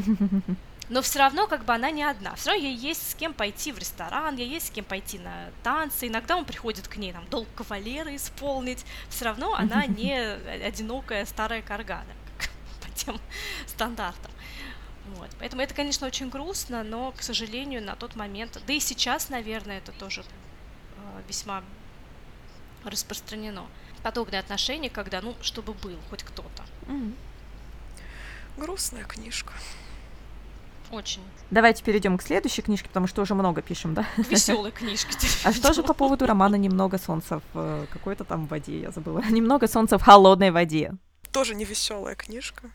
[0.89, 2.35] но все равно как бы она не одна.
[2.35, 5.49] Все равно ей есть с кем пойти в ресторан, ей есть с кем пойти на
[5.63, 6.07] танцы.
[6.07, 8.85] Иногда он приходит к ней там долг кавалера исполнить.
[9.09, 12.13] Все равно она не одинокая старая каргана
[12.81, 13.19] по тем
[13.65, 14.31] стандартам.
[15.05, 15.29] Вот.
[15.39, 19.79] Поэтому это, конечно, очень грустно, но, к сожалению, на тот момент, да и сейчас, наверное,
[19.79, 21.63] это тоже э, весьма
[22.85, 23.65] распространено.
[24.01, 26.63] Подобное отношение, когда, ну, чтобы был хоть кто-то.
[26.87, 27.13] Mm-hmm.
[28.57, 29.53] Грустная книжка.
[30.91, 31.21] Очень.
[31.49, 34.05] Давайте перейдем к следующей книжке, потому что уже много пишем, да?
[34.17, 35.11] Веселая книжка.
[35.43, 39.23] А что же по поводу романа «Немного солнца в э, какой-то там воде», я забыла.
[39.29, 40.93] «Немного солнца в холодной воде».
[41.31, 42.69] Тоже не веселая книжка.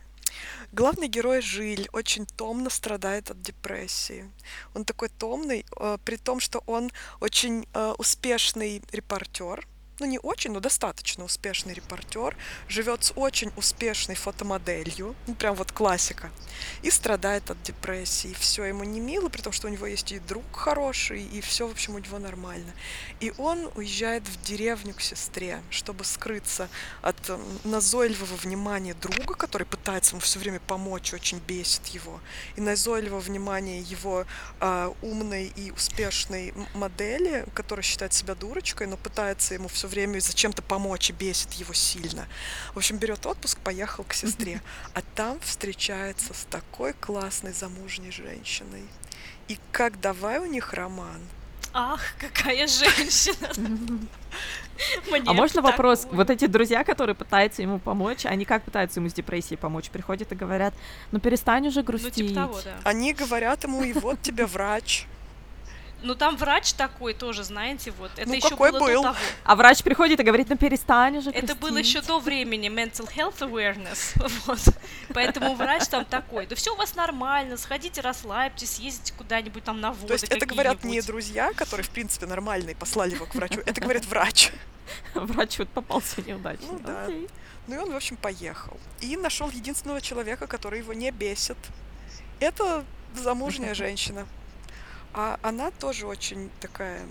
[0.72, 4.30] Главный герой Жиль очень томно страдает от депрессии.
[4.74, 6.90] Он такой томный, э, при том, что он
[7.20, 9.66] очень э, успешный репортер,
[10.00, 12.36] ну не очень, но достаточно успешный репортер,
[12.68, 16.30] живет с очень успешной фотомоделью, ну прям вот классика,
[16.82, 18.34] и страдает от депрессии.
[18.38, 21.66] Все ему не мило, при том, что у него есть и друг хороший, и все,
[21.66, 22.72] в общем, у него нормально.
[23.20, 26.68] И он уезжает в деревню к сестре, чтобы скрыться
[27.02, 27.16] от
[27.64, 32.20] назойливого внимания друга, который пытается ему все время помочь, очень бесит его,
[32.56, 34.26] и назойливого внимания его
[34.60, 40.62] э, умной и успешной модели, которая считает себя дурочкой, но пытается ему все время зачем-то
[40.62, 42.26] помочь и бесит его сильно.
[42.74, 44.60] В общем, берет отпуск, поехал к сестре,
[44.94, 48.84] а там встречается с такой классной замужней женщиной.
[49.48, 51.20] И как давай у них роман.
[51.74, 53.48] Ах, какая женщина!
[55.26, 56.06] а можно вопрос?
[56.10, 59.90] Вот эти друзья, которые пытаются ему помочь, они как пытаются ему с депрессией помочь?
[59.90, 60.74] Приходят и говорят,
[61.12, 62.16] ну перестань уже грустить.
[62.16, 62.78] Ну, типа того, да.
[62.84, 65.06] Они говорят ему, и вот тебе врач.
[66.02, 68.10] Ну там врач такой тоже, знаете, вот.
[68.16, 69.02] Это ну, еще какой было был?
[69.02, 69.16] до того.
[69.44, 71.60] А врач приходит и говорит, ну перестань уже Это грустить.
[71.60, 74.14] было еще до времени mental health awareness,
[74.46, 74.60] вот.
[75.12, 79.92] Поэтому врач там такой, да все у вас нормально, сходите расслабьтесь, съездите куда-нибудь там на
[79.92, 83.60] воды То есть это говорят не друзья, которые в принципе нормальные, послали его к врачу,
[83.66, 84.52] это говорит врач.
[85.14, 86.66] Врач вот попался неудачно.
[86.72, 87.08] Ну да.
[87.66, 88.78] Ну и он, в общем, поехал.
[89.00, 91.58] И нашел единственного человека, который его не бесит.
[92.40, 92.84] Это
[93.14, 94.26] замужняя женщина.
[95.12, 97.06] А она тоже очень такая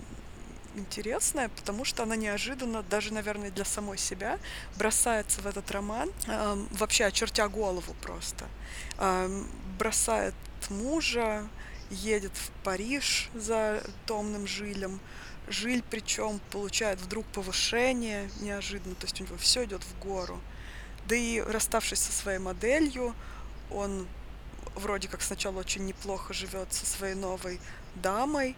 [0.74, 4.38] интересная, потому что она неожиданно, даже, наверное, для самой себя,
[4.76, 8.46] бросается в этот роман, э, вообще очертя голову просто.
[8.98, 9.28] Э,
[9.78, 10.34] бросает
[10.70, 11.48] мужа,
[11.90, 15.00] едет в Париж за томным жилем.
[15.48, 20.38] Жиль, причем, получает вдруг повышение неожиданно, то есть у него все идет в гору.
[21.06, 23.14] Да и расставшись со своей моделью,
[23.70, 24.06] он
[24.74, 27.60] вроде как сначала очень неплохо живет со своей новой
[27.98, 28.56] дамой.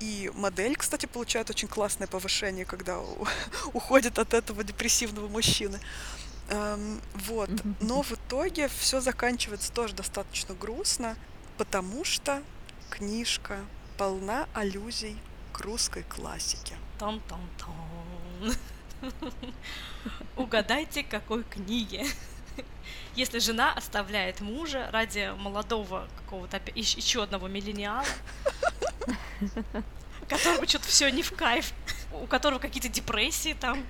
[0.00, 3.00] И модель, кстати, получает очень классное повышение, когда
[3.72, 5.80] уходит от этого депрессивного мужчины.
[6.50, 7.50] Эм, вот.
[7.80, 11.16] Но в итоге все заканчивается тоже достаточно грустно.
[11.56, 12.42] Потому что
[12.90, 13.58] книжка
[13.96, 15.16] полна аллюзий
[15.52, 16.76] к русской классике.
[17.00, 18.54] Тон-тон-тон.
[20.36, 22.06] Угадайте, какой книге.
[23.18, 28.04] Если жена оставляет мужа ради молодого какого-то еще одного миллениала,
[30.28, 31.72] которому что-то все не в кайф,
[32.12, 33.84] у которого какие-то депрессии там.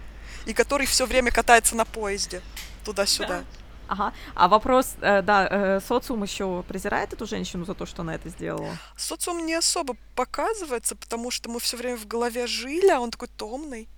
[0.46, 2.40] И который все время катается на поезде
[2.86, 3.40] туда-сюда.
[3.40, 3.44] Да.
[3.88, 4.14] Ага.
[4.34, 8.30] А вопрос, э, да, э, социум еще презирает эту женщину за то, что она это
[8.30, 8.78] сделала?
[8.96, 13.28] Социум не особо показывается, потому что мы все время в голове жили, а он такой
[13.28, 13.88] томный.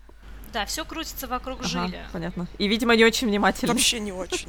[0.52, 2.04] Да, все крутится вокруг ага, жили.
[2.12, 2.48] Понятно.
[2.58, 3.72] И, видимо, не очень внимательно.
[3.72, 4.48] Вообще не очень.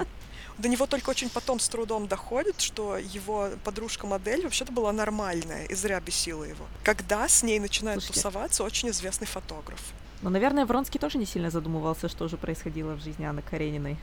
[0.57, 5.75] До него только очень потом с трудом доходит, что его подружка-модель вообще-то была нормальная и
[5.75, 6.65] зря бесила его.
[6.83, 8.21] Когда с ней начинает Слушайте.
[8.21, 9.79] тусоваться очень известный фотограф.
[10.21, 13.97] Но, наверное, Вронский тоже не сильно задумывался, что же происходило в жизни Анны Карениной.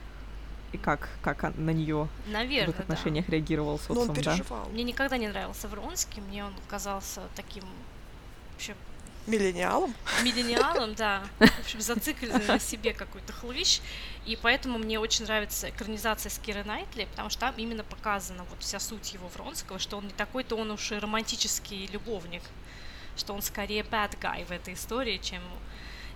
[0.73, 3.33] И как, как на нее Наверное, в их отношениях да.
[3.33, 4.65] реагировал социум, Но он переживал.
[4.65, 4.71] Да?
[4.71, 7.65] Мне никогда не нравился Вронский, мне он казался таким
[8.53, 8.75] вообще
[9.29, 9.95] Миллениалом?
[10.23, 11.23] Миллениалом, да.
[11.39, 13.81] В общем, зацикленный на себе какой-то хлыщ.
[14.27, 18.61] И поэтому мне очень нравится экранизация с Кирой Найтли, потому что там именно показана вот
[18.61, 22.43] вся суть его Вронского, что он не такой-то он уж и романтический любовник,
[23.17, 25.43] что он скорее bad guy в этой истории, чем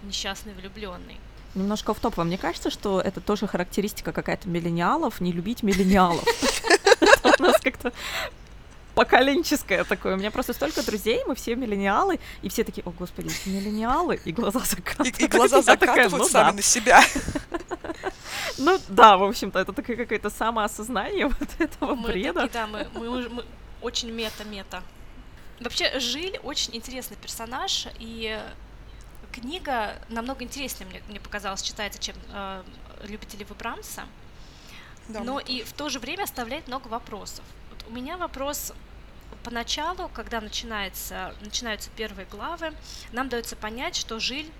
[0.02, 1.18] несчастный влюбленный.
[1.54, 2.16] Немножко в топ.
[2.16, 6.24] Вам не кажется, что это тоже характеристика какая-то миллениалов, не любить миллениалов?
[7.38, 7.92] У нас как-то
[8.94, 10.14] поколенческое такое.
[10.14, 14.32] У меня просто столько друзей, мы все миллениалы, и все такие, о, господи, миллениалы, и
[14.32, 15.18] глаза закатывают.
[15.18, 16.52] И, и глаза закатывают ну, сами да.
[16.56, 17.02] на себя.
[18.58, 22.42] Ну да, в общем-то, это такое какое-то самоосознание вот этого мы бреда.
[22.42, 23.44] Такие, да, мы, мы, мы
[23.80, 24.82] очень мета-мета.
[25.60, 28.38] Вообще, Жиль очень интересный персонаж, и
[29.32, 32.62] книга намного интереснее, мне, мне показалось, читается, чем э,
[33.04, 34.04] «Любители Выбрамса».
[35.08, 37.44] Да, но и в то же время оставляет много вопросов.
[37.88, 38.72] У меня вопрос
[39.42, 42.72] поначалу, когда начинается, начинаются первые главы,
[43.12, 44.50] нам дается понять, что Жиль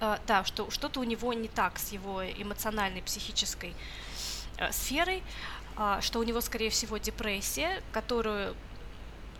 [0.00, 3.74] э, да, что что-то у него не так с его эмоциональной, психической
[4.58, 5.22] э, сферой,
[5.76, 8.54] э, что у него, скорее всего, депрессия, которую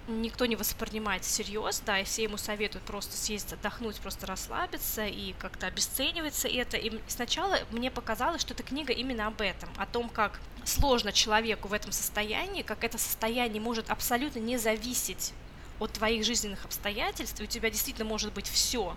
[0.08, 5.32] никто не воспринимает всерьез, да, и все ему советуют просто съездить отдохнуть, просто расслабиться, и
[5.34, 6.76] как-то обесценивается это.
[6.76, 11.68] И сначала мне показалось, что эта книга именно об этом, о том, как сложно человеку
[11.68, 15.32] в этом состоянии, как это состояние может абсолютно не зависеть
[15.78, 18.96] от твоих жизненных обстоятельств, и у тебя действительно может быть все,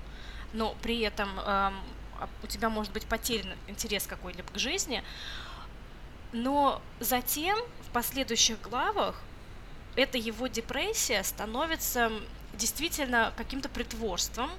[0.54, 1.76] но при этом эм,
[2.44, 5.04] у тебя может быть потерян интерес какой-либо к жизни.
[6.32, 7.58] Но затем
[7.88, 9.22] в последующих главах
[9.96, 12.12] эта его депрессия становится
[12.54, 14.52] действительно каким-то притворством,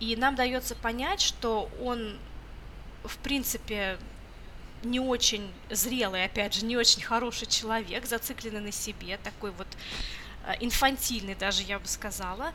[0.00, 2.18] и нам дается понять, что он,
[3.04, 3.98] в принципе,
[4.84, 9.68] не очень зрелый, опять же, не очень хороший человек, зацикленный на себе, такой вот
[10.46, 12.52] э, инфантильный даже, я бы сказала.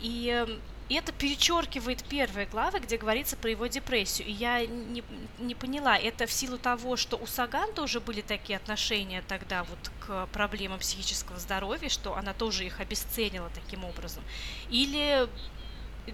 [0.00, 0.46] И
[0.88, 4.26] и это перечеркивает первые главы, где говорится про его депрессию.
[4.26, 5.04] И я не,
[5.38, 9.90] не поняла, это в силу того, что у Саган тоже были такие отношения тогда вот
[10.00, 14.22] к проблемам психического здоровья, что она тоже их обесценила таким образом.
[14.70, 15.28] Или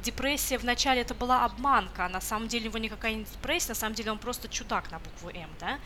[0.03, 3.75] депрессия вначале это была обманка, а на самом деле у него никакая не депрессия, на
[3.75, 5.79] самом деле он просто чудак на букву М, да?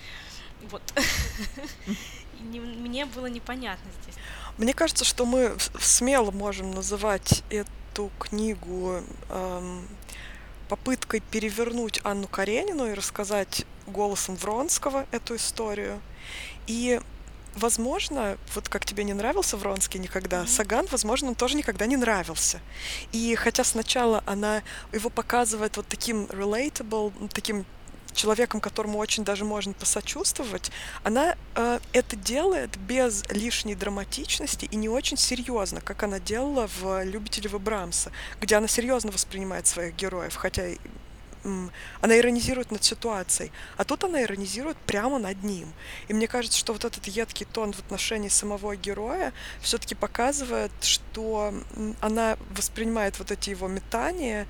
[0.71, 0.83] Вот.
[2.41, 4.17] Мне было непонятно здесь.
[4.57, 9.89] Мне кажется, что мы смело можем называть эту книгу эм,
[10.69, 16.01] попыткой перевернуть Анну Каренину и рассказать голосом Вронского эту историю.
[16.67, 17.01] И
[17.59, 20.49] возможно, вот как тебе не нравился Вронский никогда, mm-hmm.
[20.49, 22.61] Саган, возможно, он тоже никогда не нравился.
[23.13, 27.65] И хотя сначала она его показывает вот таким relatable, таким
[28.15, 30.71] человеком, которому очень даже можно посочувствовать,
[31.05, 37.05] она э, это делает без лишней драматичности и не очень серьезно, как она делала в
[37.05, 40.65] «Любителе Брамса», где она серьезно воспринимает своих героев, хотя
[42.01, 45.73] она иронизирует над ситуацией, а тут она иронизирует прямо над ним.
[46.09, 51.55] И мне кажется, что вот этот едкий тон в отношении самого героя все-таки показывает, что
[52.01, 54.47] она воспринимает вот эти его метания,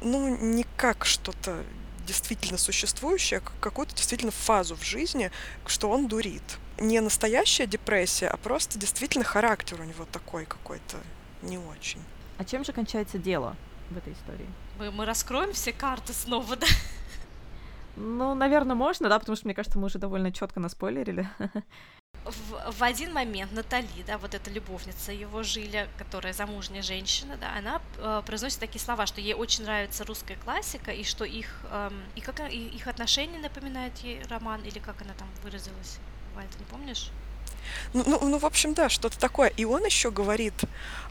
[0.00, 1.64] ну, не как что-то
[2.06, 5.30] действительно существующее, какую-то действительно фазу в жизни,
[5.66, 6.42] что он дурит.
[6.78, 10.98] Не настоящая депрессия, а просто действительно характер у него такой какой-то
[11.42, 12.02] не очень.
[12.38, 13.56] А чем же кончается дело
[13.90, 14.46] в этой истории?
[14.78, 16.66] Мы, мы раскроем все карты снова, да?
[17.96, 21.28] Ну, наверное, можно, да, потому что, мне кажется, мы уже довольно четко наспойлерили.
[22.24, 27.54] в, в один момент Натали, да, вот эта любовница его Жиля, которая замужняя женщина, да,
[27.56, 31.90] она э, произносит такие слова, что ей очень нравится русская классика, и что их, э,
[32.16, 35.98] и как и их отношения напоминают ей роман, или как она там выразилась,
[36.34, 37.10] Валь, ты не помнишь?
[37.92, 39.48] Ну, ну, ну, в общем, да, что-то такое.
[39.48, 40.54] И он еще говорит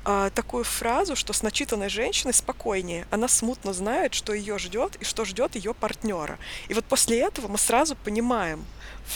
[0.04, 3.08] а, такую фразу, что с начитанной женщиной спокойнее.
[3.10, 6.38] Она смутно знает, что ее ждет и что ждет ее партнера.
[6.68, 8.66] И вот после этого мы сразу понимаем,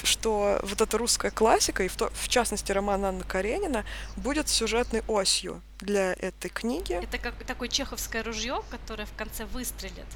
[0.04, 3.86] что вот эта русская классика, и в, то, в частности роман Анны Каренина,
[4.16, 6.94] будет сюжетной осью для этой книги.
[6.94, 10.08] Это как такое чеховское ружье, которое в конце выстрелит.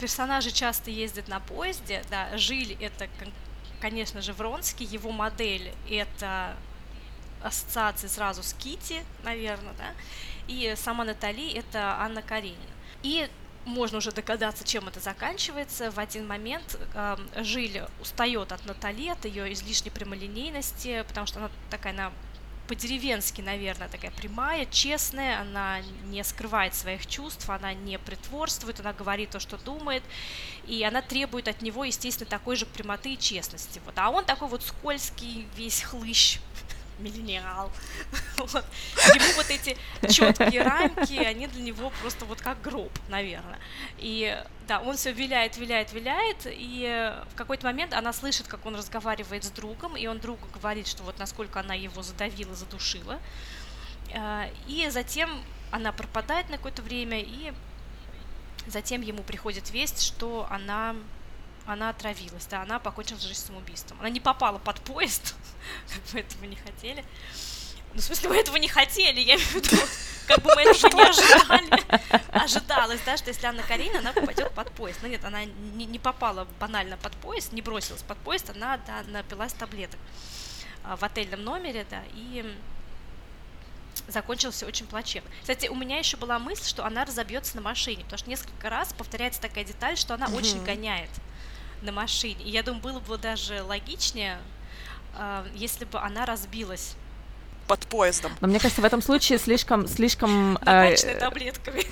[0.00, 3.08] Персонажи часто ездят на поезде, да, Жиль это,
[3.84, 6.56] конечно же, Вронский, его модель это
[7.42, 9.90] ассоциации сразу с Кити, наверное, да,
[10.48, 12.74] и сама Натали это Анна Каренина.
[13.02, 13.28] И
[13.66, 15.90] можно уже догадаться, чем это заканчивается.
[15.90, 21.50] В один момент э, Жиль устает от Натали, от ее излишней прямолинейности, потому что она
[21.68, 22.10] такая, она
[22.68, 29.30] по-деревенски, наверное, такая прямая, честная, она не скрывает своих чувств, она не притворствует, она говорит
[29.30, 30.02] то, что думает,
[30.66, 33.80] и она требует от него, естественно, такой же прямоты и честности.
[33.84, 33.98] Вот.
[33.98, 36.38] А он такой вот скользкий, весь хлыщ,
[36.98, 37.70] миллениал.
[38.36, 38.64] Вот.
[39.14, 39.76] Ему вот эти
[40.10, 43.58] четкие рамки, они для него просто вот как гроб, наверное.
[43.98, 44.36] И
[44.66, 49.44] да, он все виляет, виляет, виляет, и в какой-то момент она слышит, как он разговаривает
[49.44, 53.20] с другом, и он другу говорит, что вот насколько она его задавила, задушила.
[54.14, 57.52] А, и затем она пропадает на какое-то время, и
[58.66, 60.96] затем ему приходит весть, что она
[61.66, 63.98] она отравилась, да, она покончила жизнь самоубийством.
[64.00, 65.34] Она не попала под поезд,
[65.88, 67.04] как мы этого не хотели.
[67.94, 69.76] Ну, в смысле, мы этого не хотели, я имею в виду,
[70.26, 72.24] как бы мы этого не ожидали.
[72.32, 74.98] Ожидалось, да, что если Анна Карина, она попадет под поезд.
[75.02, 79.04] Но нет, она не, не попала банально под поезд, не бросилась под поезд, она, да,
[79.08, 80.00] напилась таблеток
[80.82, 82.44] а, в отельном номере, да, и
[84.08, 85.30] закончился очень плачевно.
[85.40, 88.92] Кстати, у меня еще была мысль, что она разобьется на машине, потому что несколько раз
[88.92, 91.10] повторяется такая деталь, что она очень гоняет
[91.84, 92.42] на машине.
[92.44, 94.38] И я думаю, было бы даже логичнее,
[95.16, 96.96] э, если бы она разбилась.
[97.66, 98.32] Под поездом.
[98.40, 99.86] Но мне кажется, в этом случае слишком...
[99.86, 101.84] слишком э, таблетками.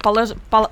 [0.00, 0.68] Полож, пол,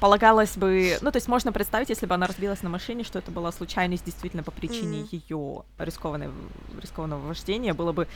[0.00, 3.30] полагалось бы, ну, то есть можно представить, если бы она разбилась на машине, что это
[3.30, 5.24] была случайность действительно по причине mm-hmm.
[5.28, 6.34] ее рискованного,
[6.80, 8.08] рискованного вождения, было бы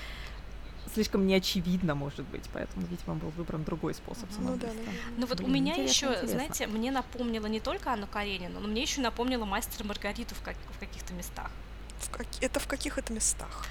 [0.95, 4.73] слишком неочевидно, может быть, поэтому, видимо, был выбран другой способ самоубийства.
[4.79, 4.99] Ну, да, да.
[5.19, 6.29] ну вот Блин, у меня еще, интересно.
[6.29, 10.57] знаете, мне напомнило не только Анну Каренину, но мне еще напомнило мастера Маргариту в, как,
[10.71, 11.51] в каких-то местах.
[11.99, 12.27] В как...
[12.41, 13.67] Это в каких это местах?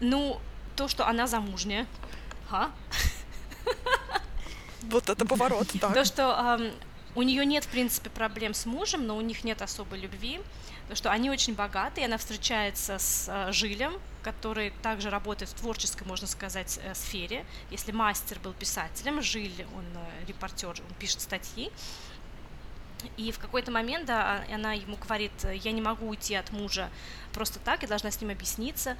[0.00, 0.40] Ну,
[0.76, 1.86] то, что она замужняя.
[2.50, 2.70] А?
[4.82, 5.92] Вот это поворот, так.
[5.92, 6.72] То, что
[7.14, 10.40] у нее нет, в принципе, проблем с мужем, но у них нет особой любви
[10.94, 16.26] что они очень богатые, она встречается с э, Жилем, который также работает в творческой, можно
[16.26, 17.44] сказать, э, сфере.
[17.70, 21.70] Если мастер был писателем, Жиль, он э, репортер, он пишет статьи.
[23.16, 26.90] И в какой-то момент, да, а, она ему говорит, я не могу уйти от мужа
[27.32, 28.96] просто так, я должна с ним объясниться.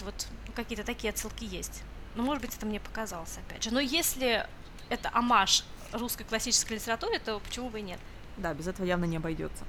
[0.00, 1.82] Вот ну, какие-то такие отсылки есть.
[2.14, 3.72] Но, может быть, это мне показалось, опять же.
[3.72, 4.46] Но если
[4.88, 7.98] это амаш русской классической литературе, то почему бы и нет?
[8.36, 9.64] Да, без этого явно не обойдется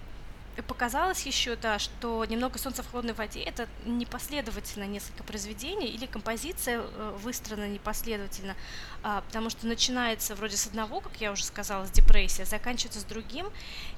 [0.67, 6.81] показалось еще, да, что «Немного солнца в холодной воде»— это непоследовательно несколько произведений или композиция
[6.81, 8.55] э, выстроена непоследовательно,
[9.03, 13.03] а, потому что начинается вроде с одного, как я уже сказала, с депрессии, заканчивается с
[13.03, 13.47] другим,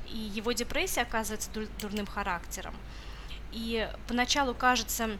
[0.07, 1.49] и его депрессия оказывается
[1.79, 2.75] дурным характером.
[3.51, 5.17] И поначалу кажется,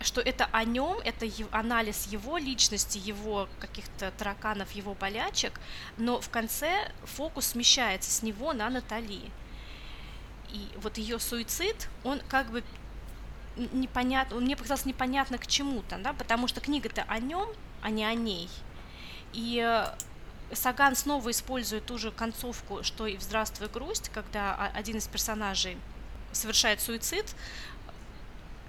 [0.00, 5.60] что это о нем, это анализ его личности, его каких-то тараканов, его болячек,
[5.96, 9.30] но в конце фокус смещается с него на Натали
[10.52, 12.62] и вот ее суицид, он как бы
[13.56, 17.48] непонятно, мне показалось непонятно к чему-то, да, потому что книга-то о нем,
[17.80, 18.48] а не о ней.
[19.32, 19.86] И э,
[20.54, 25.76] Саган снова использует ту же концовку, что и в «Здравствуй, грусть», когда один из персонажей
[26.32, 27.34] совершает суицид,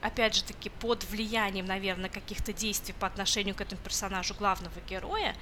[0.02, 5.36] опять же таки под влиянием, наверное, каких-то действий по отношению к этому персонажу главного героя.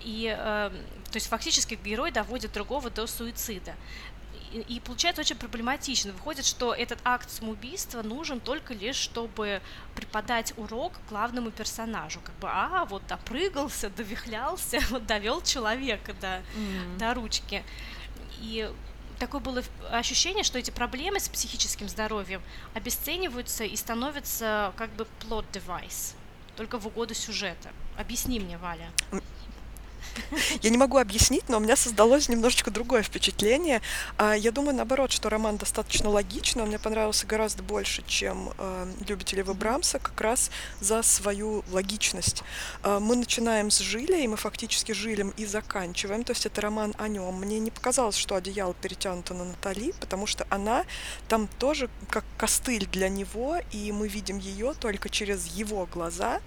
[0.00, 3.76] И, э, то есть фактически герой доводит другого до суицида
[4.60, 6.12] и, получается очень проблематично.
[6.12, 9.62] Выходит, что этот акт самоубийства нужен только лишь, чтобы
[9.94, 12.20] преподать урок главному персонажу.
[12.22, 16.98] Как бы, а, вот допрыгался, довихлялся, вот довел человека до, mm-hmm.
[16.98, 17.64] до ручки.
[18.40, 18.70] И
[19.18, 22.42] такое было ощущение, что эти проблемы с психическим здоровьем
[22.74, 26.14] обесцениваются и становятся как бы plot device,
[26.56, 27.70] только в угоду сюжета.
[27.96, 28.90] Объясни мне, Валя.
[30.62, 33.80] Я не могу объяснить, но у меня создалось немножечко другое впечатление.
[34.16, 38.92] А, я думаю, наоборот, что роман достаточно логичный, он мне понравился гораздо больше, чем э,
[39.08, 40.50] «Любители Брамса», как раз
[40.80, 42.42] за свою логичность.
[42.82, 46.94] Э, мы начинаем с Жиля, и мы фактически Жилем и заканчиваем, то есть это роман
[46.98, 47.34] о нем.
[47.34, 50.84] Мне не показалось, что одеяло перетянуто на Натали, потому что она
[51.28, 56.40] там тоже как костыль для него, и мы видим ее только через его глаза.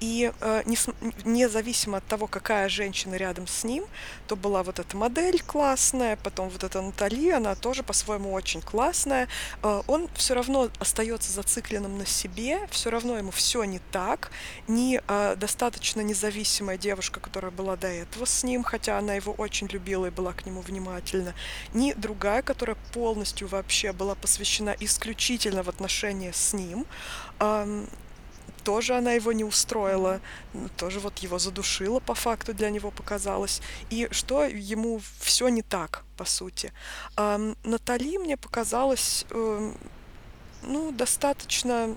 [0.00, 0.76] И э, не,
[1.24, 3.84] независимо от того, какая женщина рядом с ним,
[4.26, 9.28] то была вот эта модель классная, потом вот эта Натали, она тоже по-своему очень классная.
[9.62, 14.30] Э, он все равно остается зацикленным на себе, все равно ему все не так.
[14.68, 19.66] Ни э, достаточно независимая девушка, которая была до этого с ним, хотя она его очень
[19.68, 21.34] любила и была к нему внимательна,
[21.74, 26.86] ни другая, которая полностью вообще была посвящена исключительно в отношения с ним.
[27.40, 27.84] Э,
[28.68, 30.20] тоже она его не устроила,
[30.76, 33.62] тоже вот его задушила по факту для него показалось.
[33.88, 36.70] И что ему все не так, по сути.
[37.16, 39.72] А, Натали мне показалось, э,
[40.64, 41.96] ну, достаточно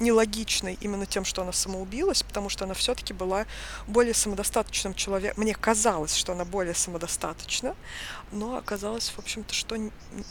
[0.00, 3.44] нелогичной именно тем, что она самоубилась, потому что она все-таки была
[3.86, 5.42] более самодостаточным человеком.
[5.42, 7.76] Мне казалось, что она более самодостаточна,
[8.32, 9.76] но оказалось, в общем-то, что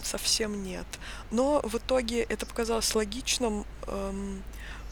[0.01, 0.87] совсем нет.
[1.29, 4.41] Но в итоге это показалось логичным, эм,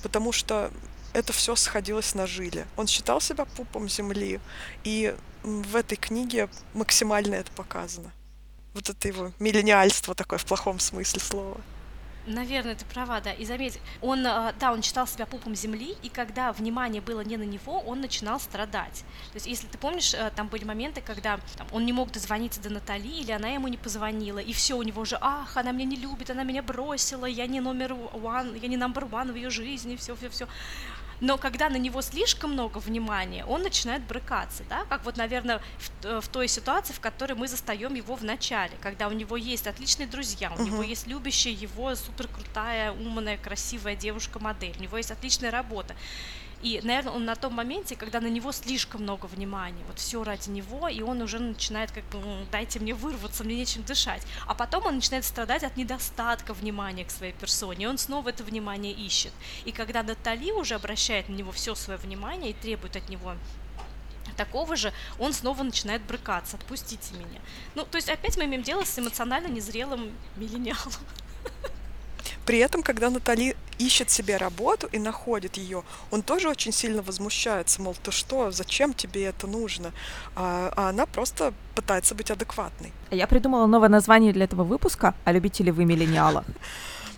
[0.02, 0.72] потому что
[1.14, 2.66] это все сходилось на жиле.
[2.78, 4.40] Он считал себя пупом земли,
[4.84, 8.12] и в этой книге максимально это показано.
[8.74, 11.58] Вот это его миллениальство такое в плохом смысле слова.
[12.28, 13.32] Наверное, ты права, да.
[13.34, 17.36] И заметь, он, а, да, он считал себя пупом земли, и когда внимание было не
[17.36, 19.04] на него, он начинал страдать.
[19.32, 22.62] То есть, если ты помнишь, э, там были моменты, когда там, он не мог дозвониться
[22.62, 25.86] до Натали, или она ему не позвонила, и все у него уже, ах, она меня
[25.86, 29.50] не любит, она меня бросила, я не номер one, я не number one в ее
[29.50, 30.48] жизни, все, все, все
[31.22, 36.06] но когда на него слишком много внимания, он начинает брыкаться, да, как вот, наверное, в,
[36.06, 39.68] э, в той ситуации, в которой мы застаем его в начале, когда у него есть
[39.68, 40.66] отличные друзья, у uh-huh.
[40.66, 45.96] него есть любящая его супер крутая, умная, красивая девушка-модель, у него есть отличная работа,
[46.62, 50.50] и, наверное, он на том моменте, когда на него слишком много внимания, вот все ради
[50.50, 52.04] него, и он уже начинает как
[52.52, 54.22] дайте мне вырваться, мне нечем дышать.
[54.46, 58.44] А потом он начинает страдать от недостатка внимания к своей персоне, и он снова это
[58.44, 59.34] внимание ищет.
[59.66, 63.36] И когда Натали уже обращает на него все свое внимание и требует от него
[64.38, 67.42] такого же, он снова начинает брыкаться, отпустите меня.
[67.76, 70.94] Ну, то есть опять мы имеем дело с эмоционально незрелым миллениалом.
[72.46, 77.82] При этом, когда Натали ищет себе работу и находит ее, он тоже очень сильно возмущается,
[77.82, 79.92] мол, ты что, зачем тебе это нужно?
[80.36, 82.92] А, а она просто пытается быть адекватной.
[83.12, 86.46] Я придумала новое название для этого выпуска «А любите ли вы миллениала?»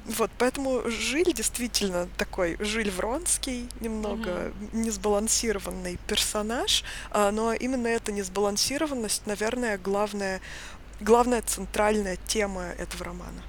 [0.05, 4.69] Вот, поэтому Жиль действительно такой Жиль Вронский, немного mm-hmm.
[4.73, 10.41] несбалансированный персонаж, а, но именно эта несбалансированность, наверное, главная,
[10.99, 13.43] главная центральная тема этого романа.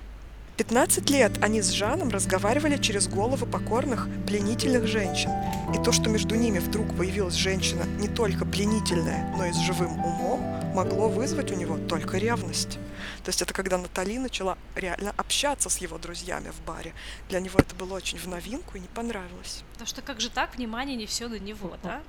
[0.57, 5.30] 15 лет они с Жаном разговаривали через головы покорных, пленительных женщин.
[5.74, 9.98] И то, что между ними вдруг появилась женщина не только пленительная, но и с живым
[9.98, 12.78] умом, могло вызвать у него только ревность.
[13.22, 16.92] То есть это когда Натали начала реально общаться с его друзьями в баре.
[17.28, 19.62] Для него это было очень в новинку и не понравилось.
[19.72, 22.02] Потому что как же так, внимание не все на него, да?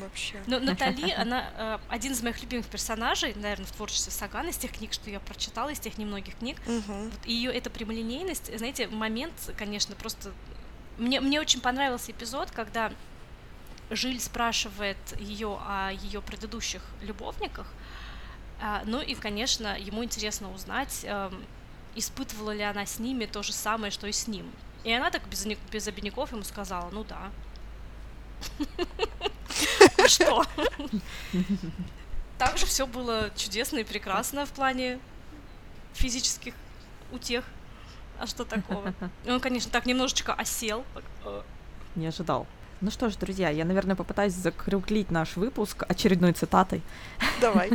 [0.00, 0.40] Вообще.
[0.46, 4.72] Но Натали, она э, один из моих любимых персонажей, наверное, в творчестве Сагана, из тех
[4.72, 6.58] книг, что я прочитала, из тех немногих книг.
[6.66, 10.32] Вот ее эта прямолинейность, знаете, момент, конечно, просто...
[10.98, 12.92] Мне, мне очень понравился эпизод, когда
[13.90, 17.66] Жиль спрашивает ее о ее предыдущих любовниках,
[18.84, 21.44] ну и, конечно, ему интересно узнать, эм,
[21.94, 24.50] испытывала ли она с ними то же самое, что и с ним.
[24.84, 27.30] И она так без, без обиняков ему сказала, ну да.
[29.98, 30.44] А что?
[32.38, 34.98] Также все было чудесно и прекрасно в плане
[35.92, 36.54] физических
[37.12, 37.44] утех.
[38.18, 38.94] А что такого?
[39.26, 40.84] Он, конечно, так немножечко осел.
[41.94, 42.46] Не ожидал.
[42.80, 46.82] Ну что ж, друзья, я, наверное, попытаюсь закруглить наш выпуск очередной цитатой.
[47.40, 47.70] Давай.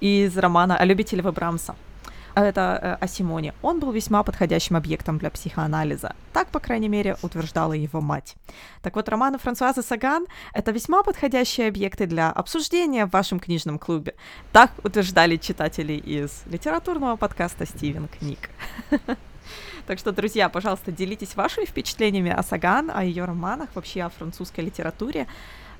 [0.00, 1.74] Из романа «О любителе Брамса».
[2.36, 3.54] Это э, о Симоне.
[3.62, 6.14] Он был весьма подходящим объектом для психоанализа.
[6.34, 8.36] Так, по крайней мере, утверждала его мать.
[8.82, 14.14] Так вот, романы Франсуазы Саган— это весьма подходящие объекты для обсуждения в вашем книжном клубе.
[14.52, 18.50] Так утверждали читатели из литературного подкаста «Стивен Книг».
[19.86, 24.62] Так что, друзья, пожалуйста, делитесь вашими впечатлениями о Саган, о ее романах, вообще о французской
[24.62, 25.28] литературе.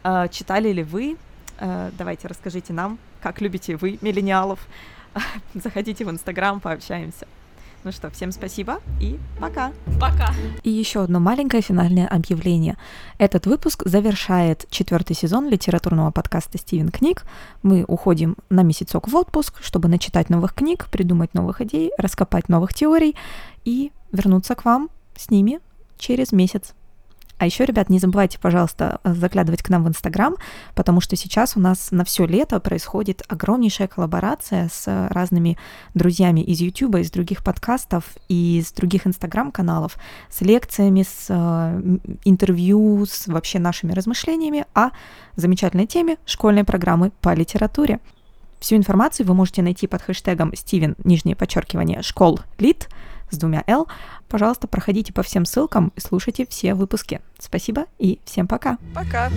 [0.05, 1.17] Э, читали ли вы
[1.59, 4.61] давайте расскажите нам, как любите вы миллениалов.
[5.55, 7.27] Заходите в Инстаграм, пообщаемся.
[7.87, 9.73] Ну что, всем спасибо и пока.
[10.01, 10.35] Пока.
[10.65, 12.77] И еще одно маленькое финальное объявление.
[13.19, 17.23] Этот выпуск завершает четвертый сезон литературного подкаста «Стивен книг».
[17.63, 22.75] Мы уходим на месяцок в отпуск, чтобы начитать новых книг, придумать новых идей, раскопать новых
[22.75, 23.15] теорий
[23.65, 25.61] и вернуться к вам с ними
[25.97, 26.75] через месяц.
[27.39, 30.37] А еще, ребят, не забывайте, пожалуйста, заглядывать к нам в Инстаграм,
[30.75, 35.59] потому что сейчас у нас на все лето происходит огромнейшая коллаборация с разными
[35.93, 39.97] друзьями из YouTube, из других подкастов и из других Инстаграм-каналов,
[40.31, 44.91] с лекциями, с э, интервью, с вообще нашими размышлениями о
[45.37, 48.01] замечательной теме школьной программы по литературе.
[48.61, 52.89] Всю информацию вы можете найти под хэштегом Стивен, нижнее подчеркивание, школ лит,
[53.31, 53.89] с двумя «л».
[54.29, 57.21] Пожалуйста, проходите по всем ссылкам и слушайте все выпуски.
[57.39, 58.79] Спасибо и всем пока.
[58.95, 59.31] Пока.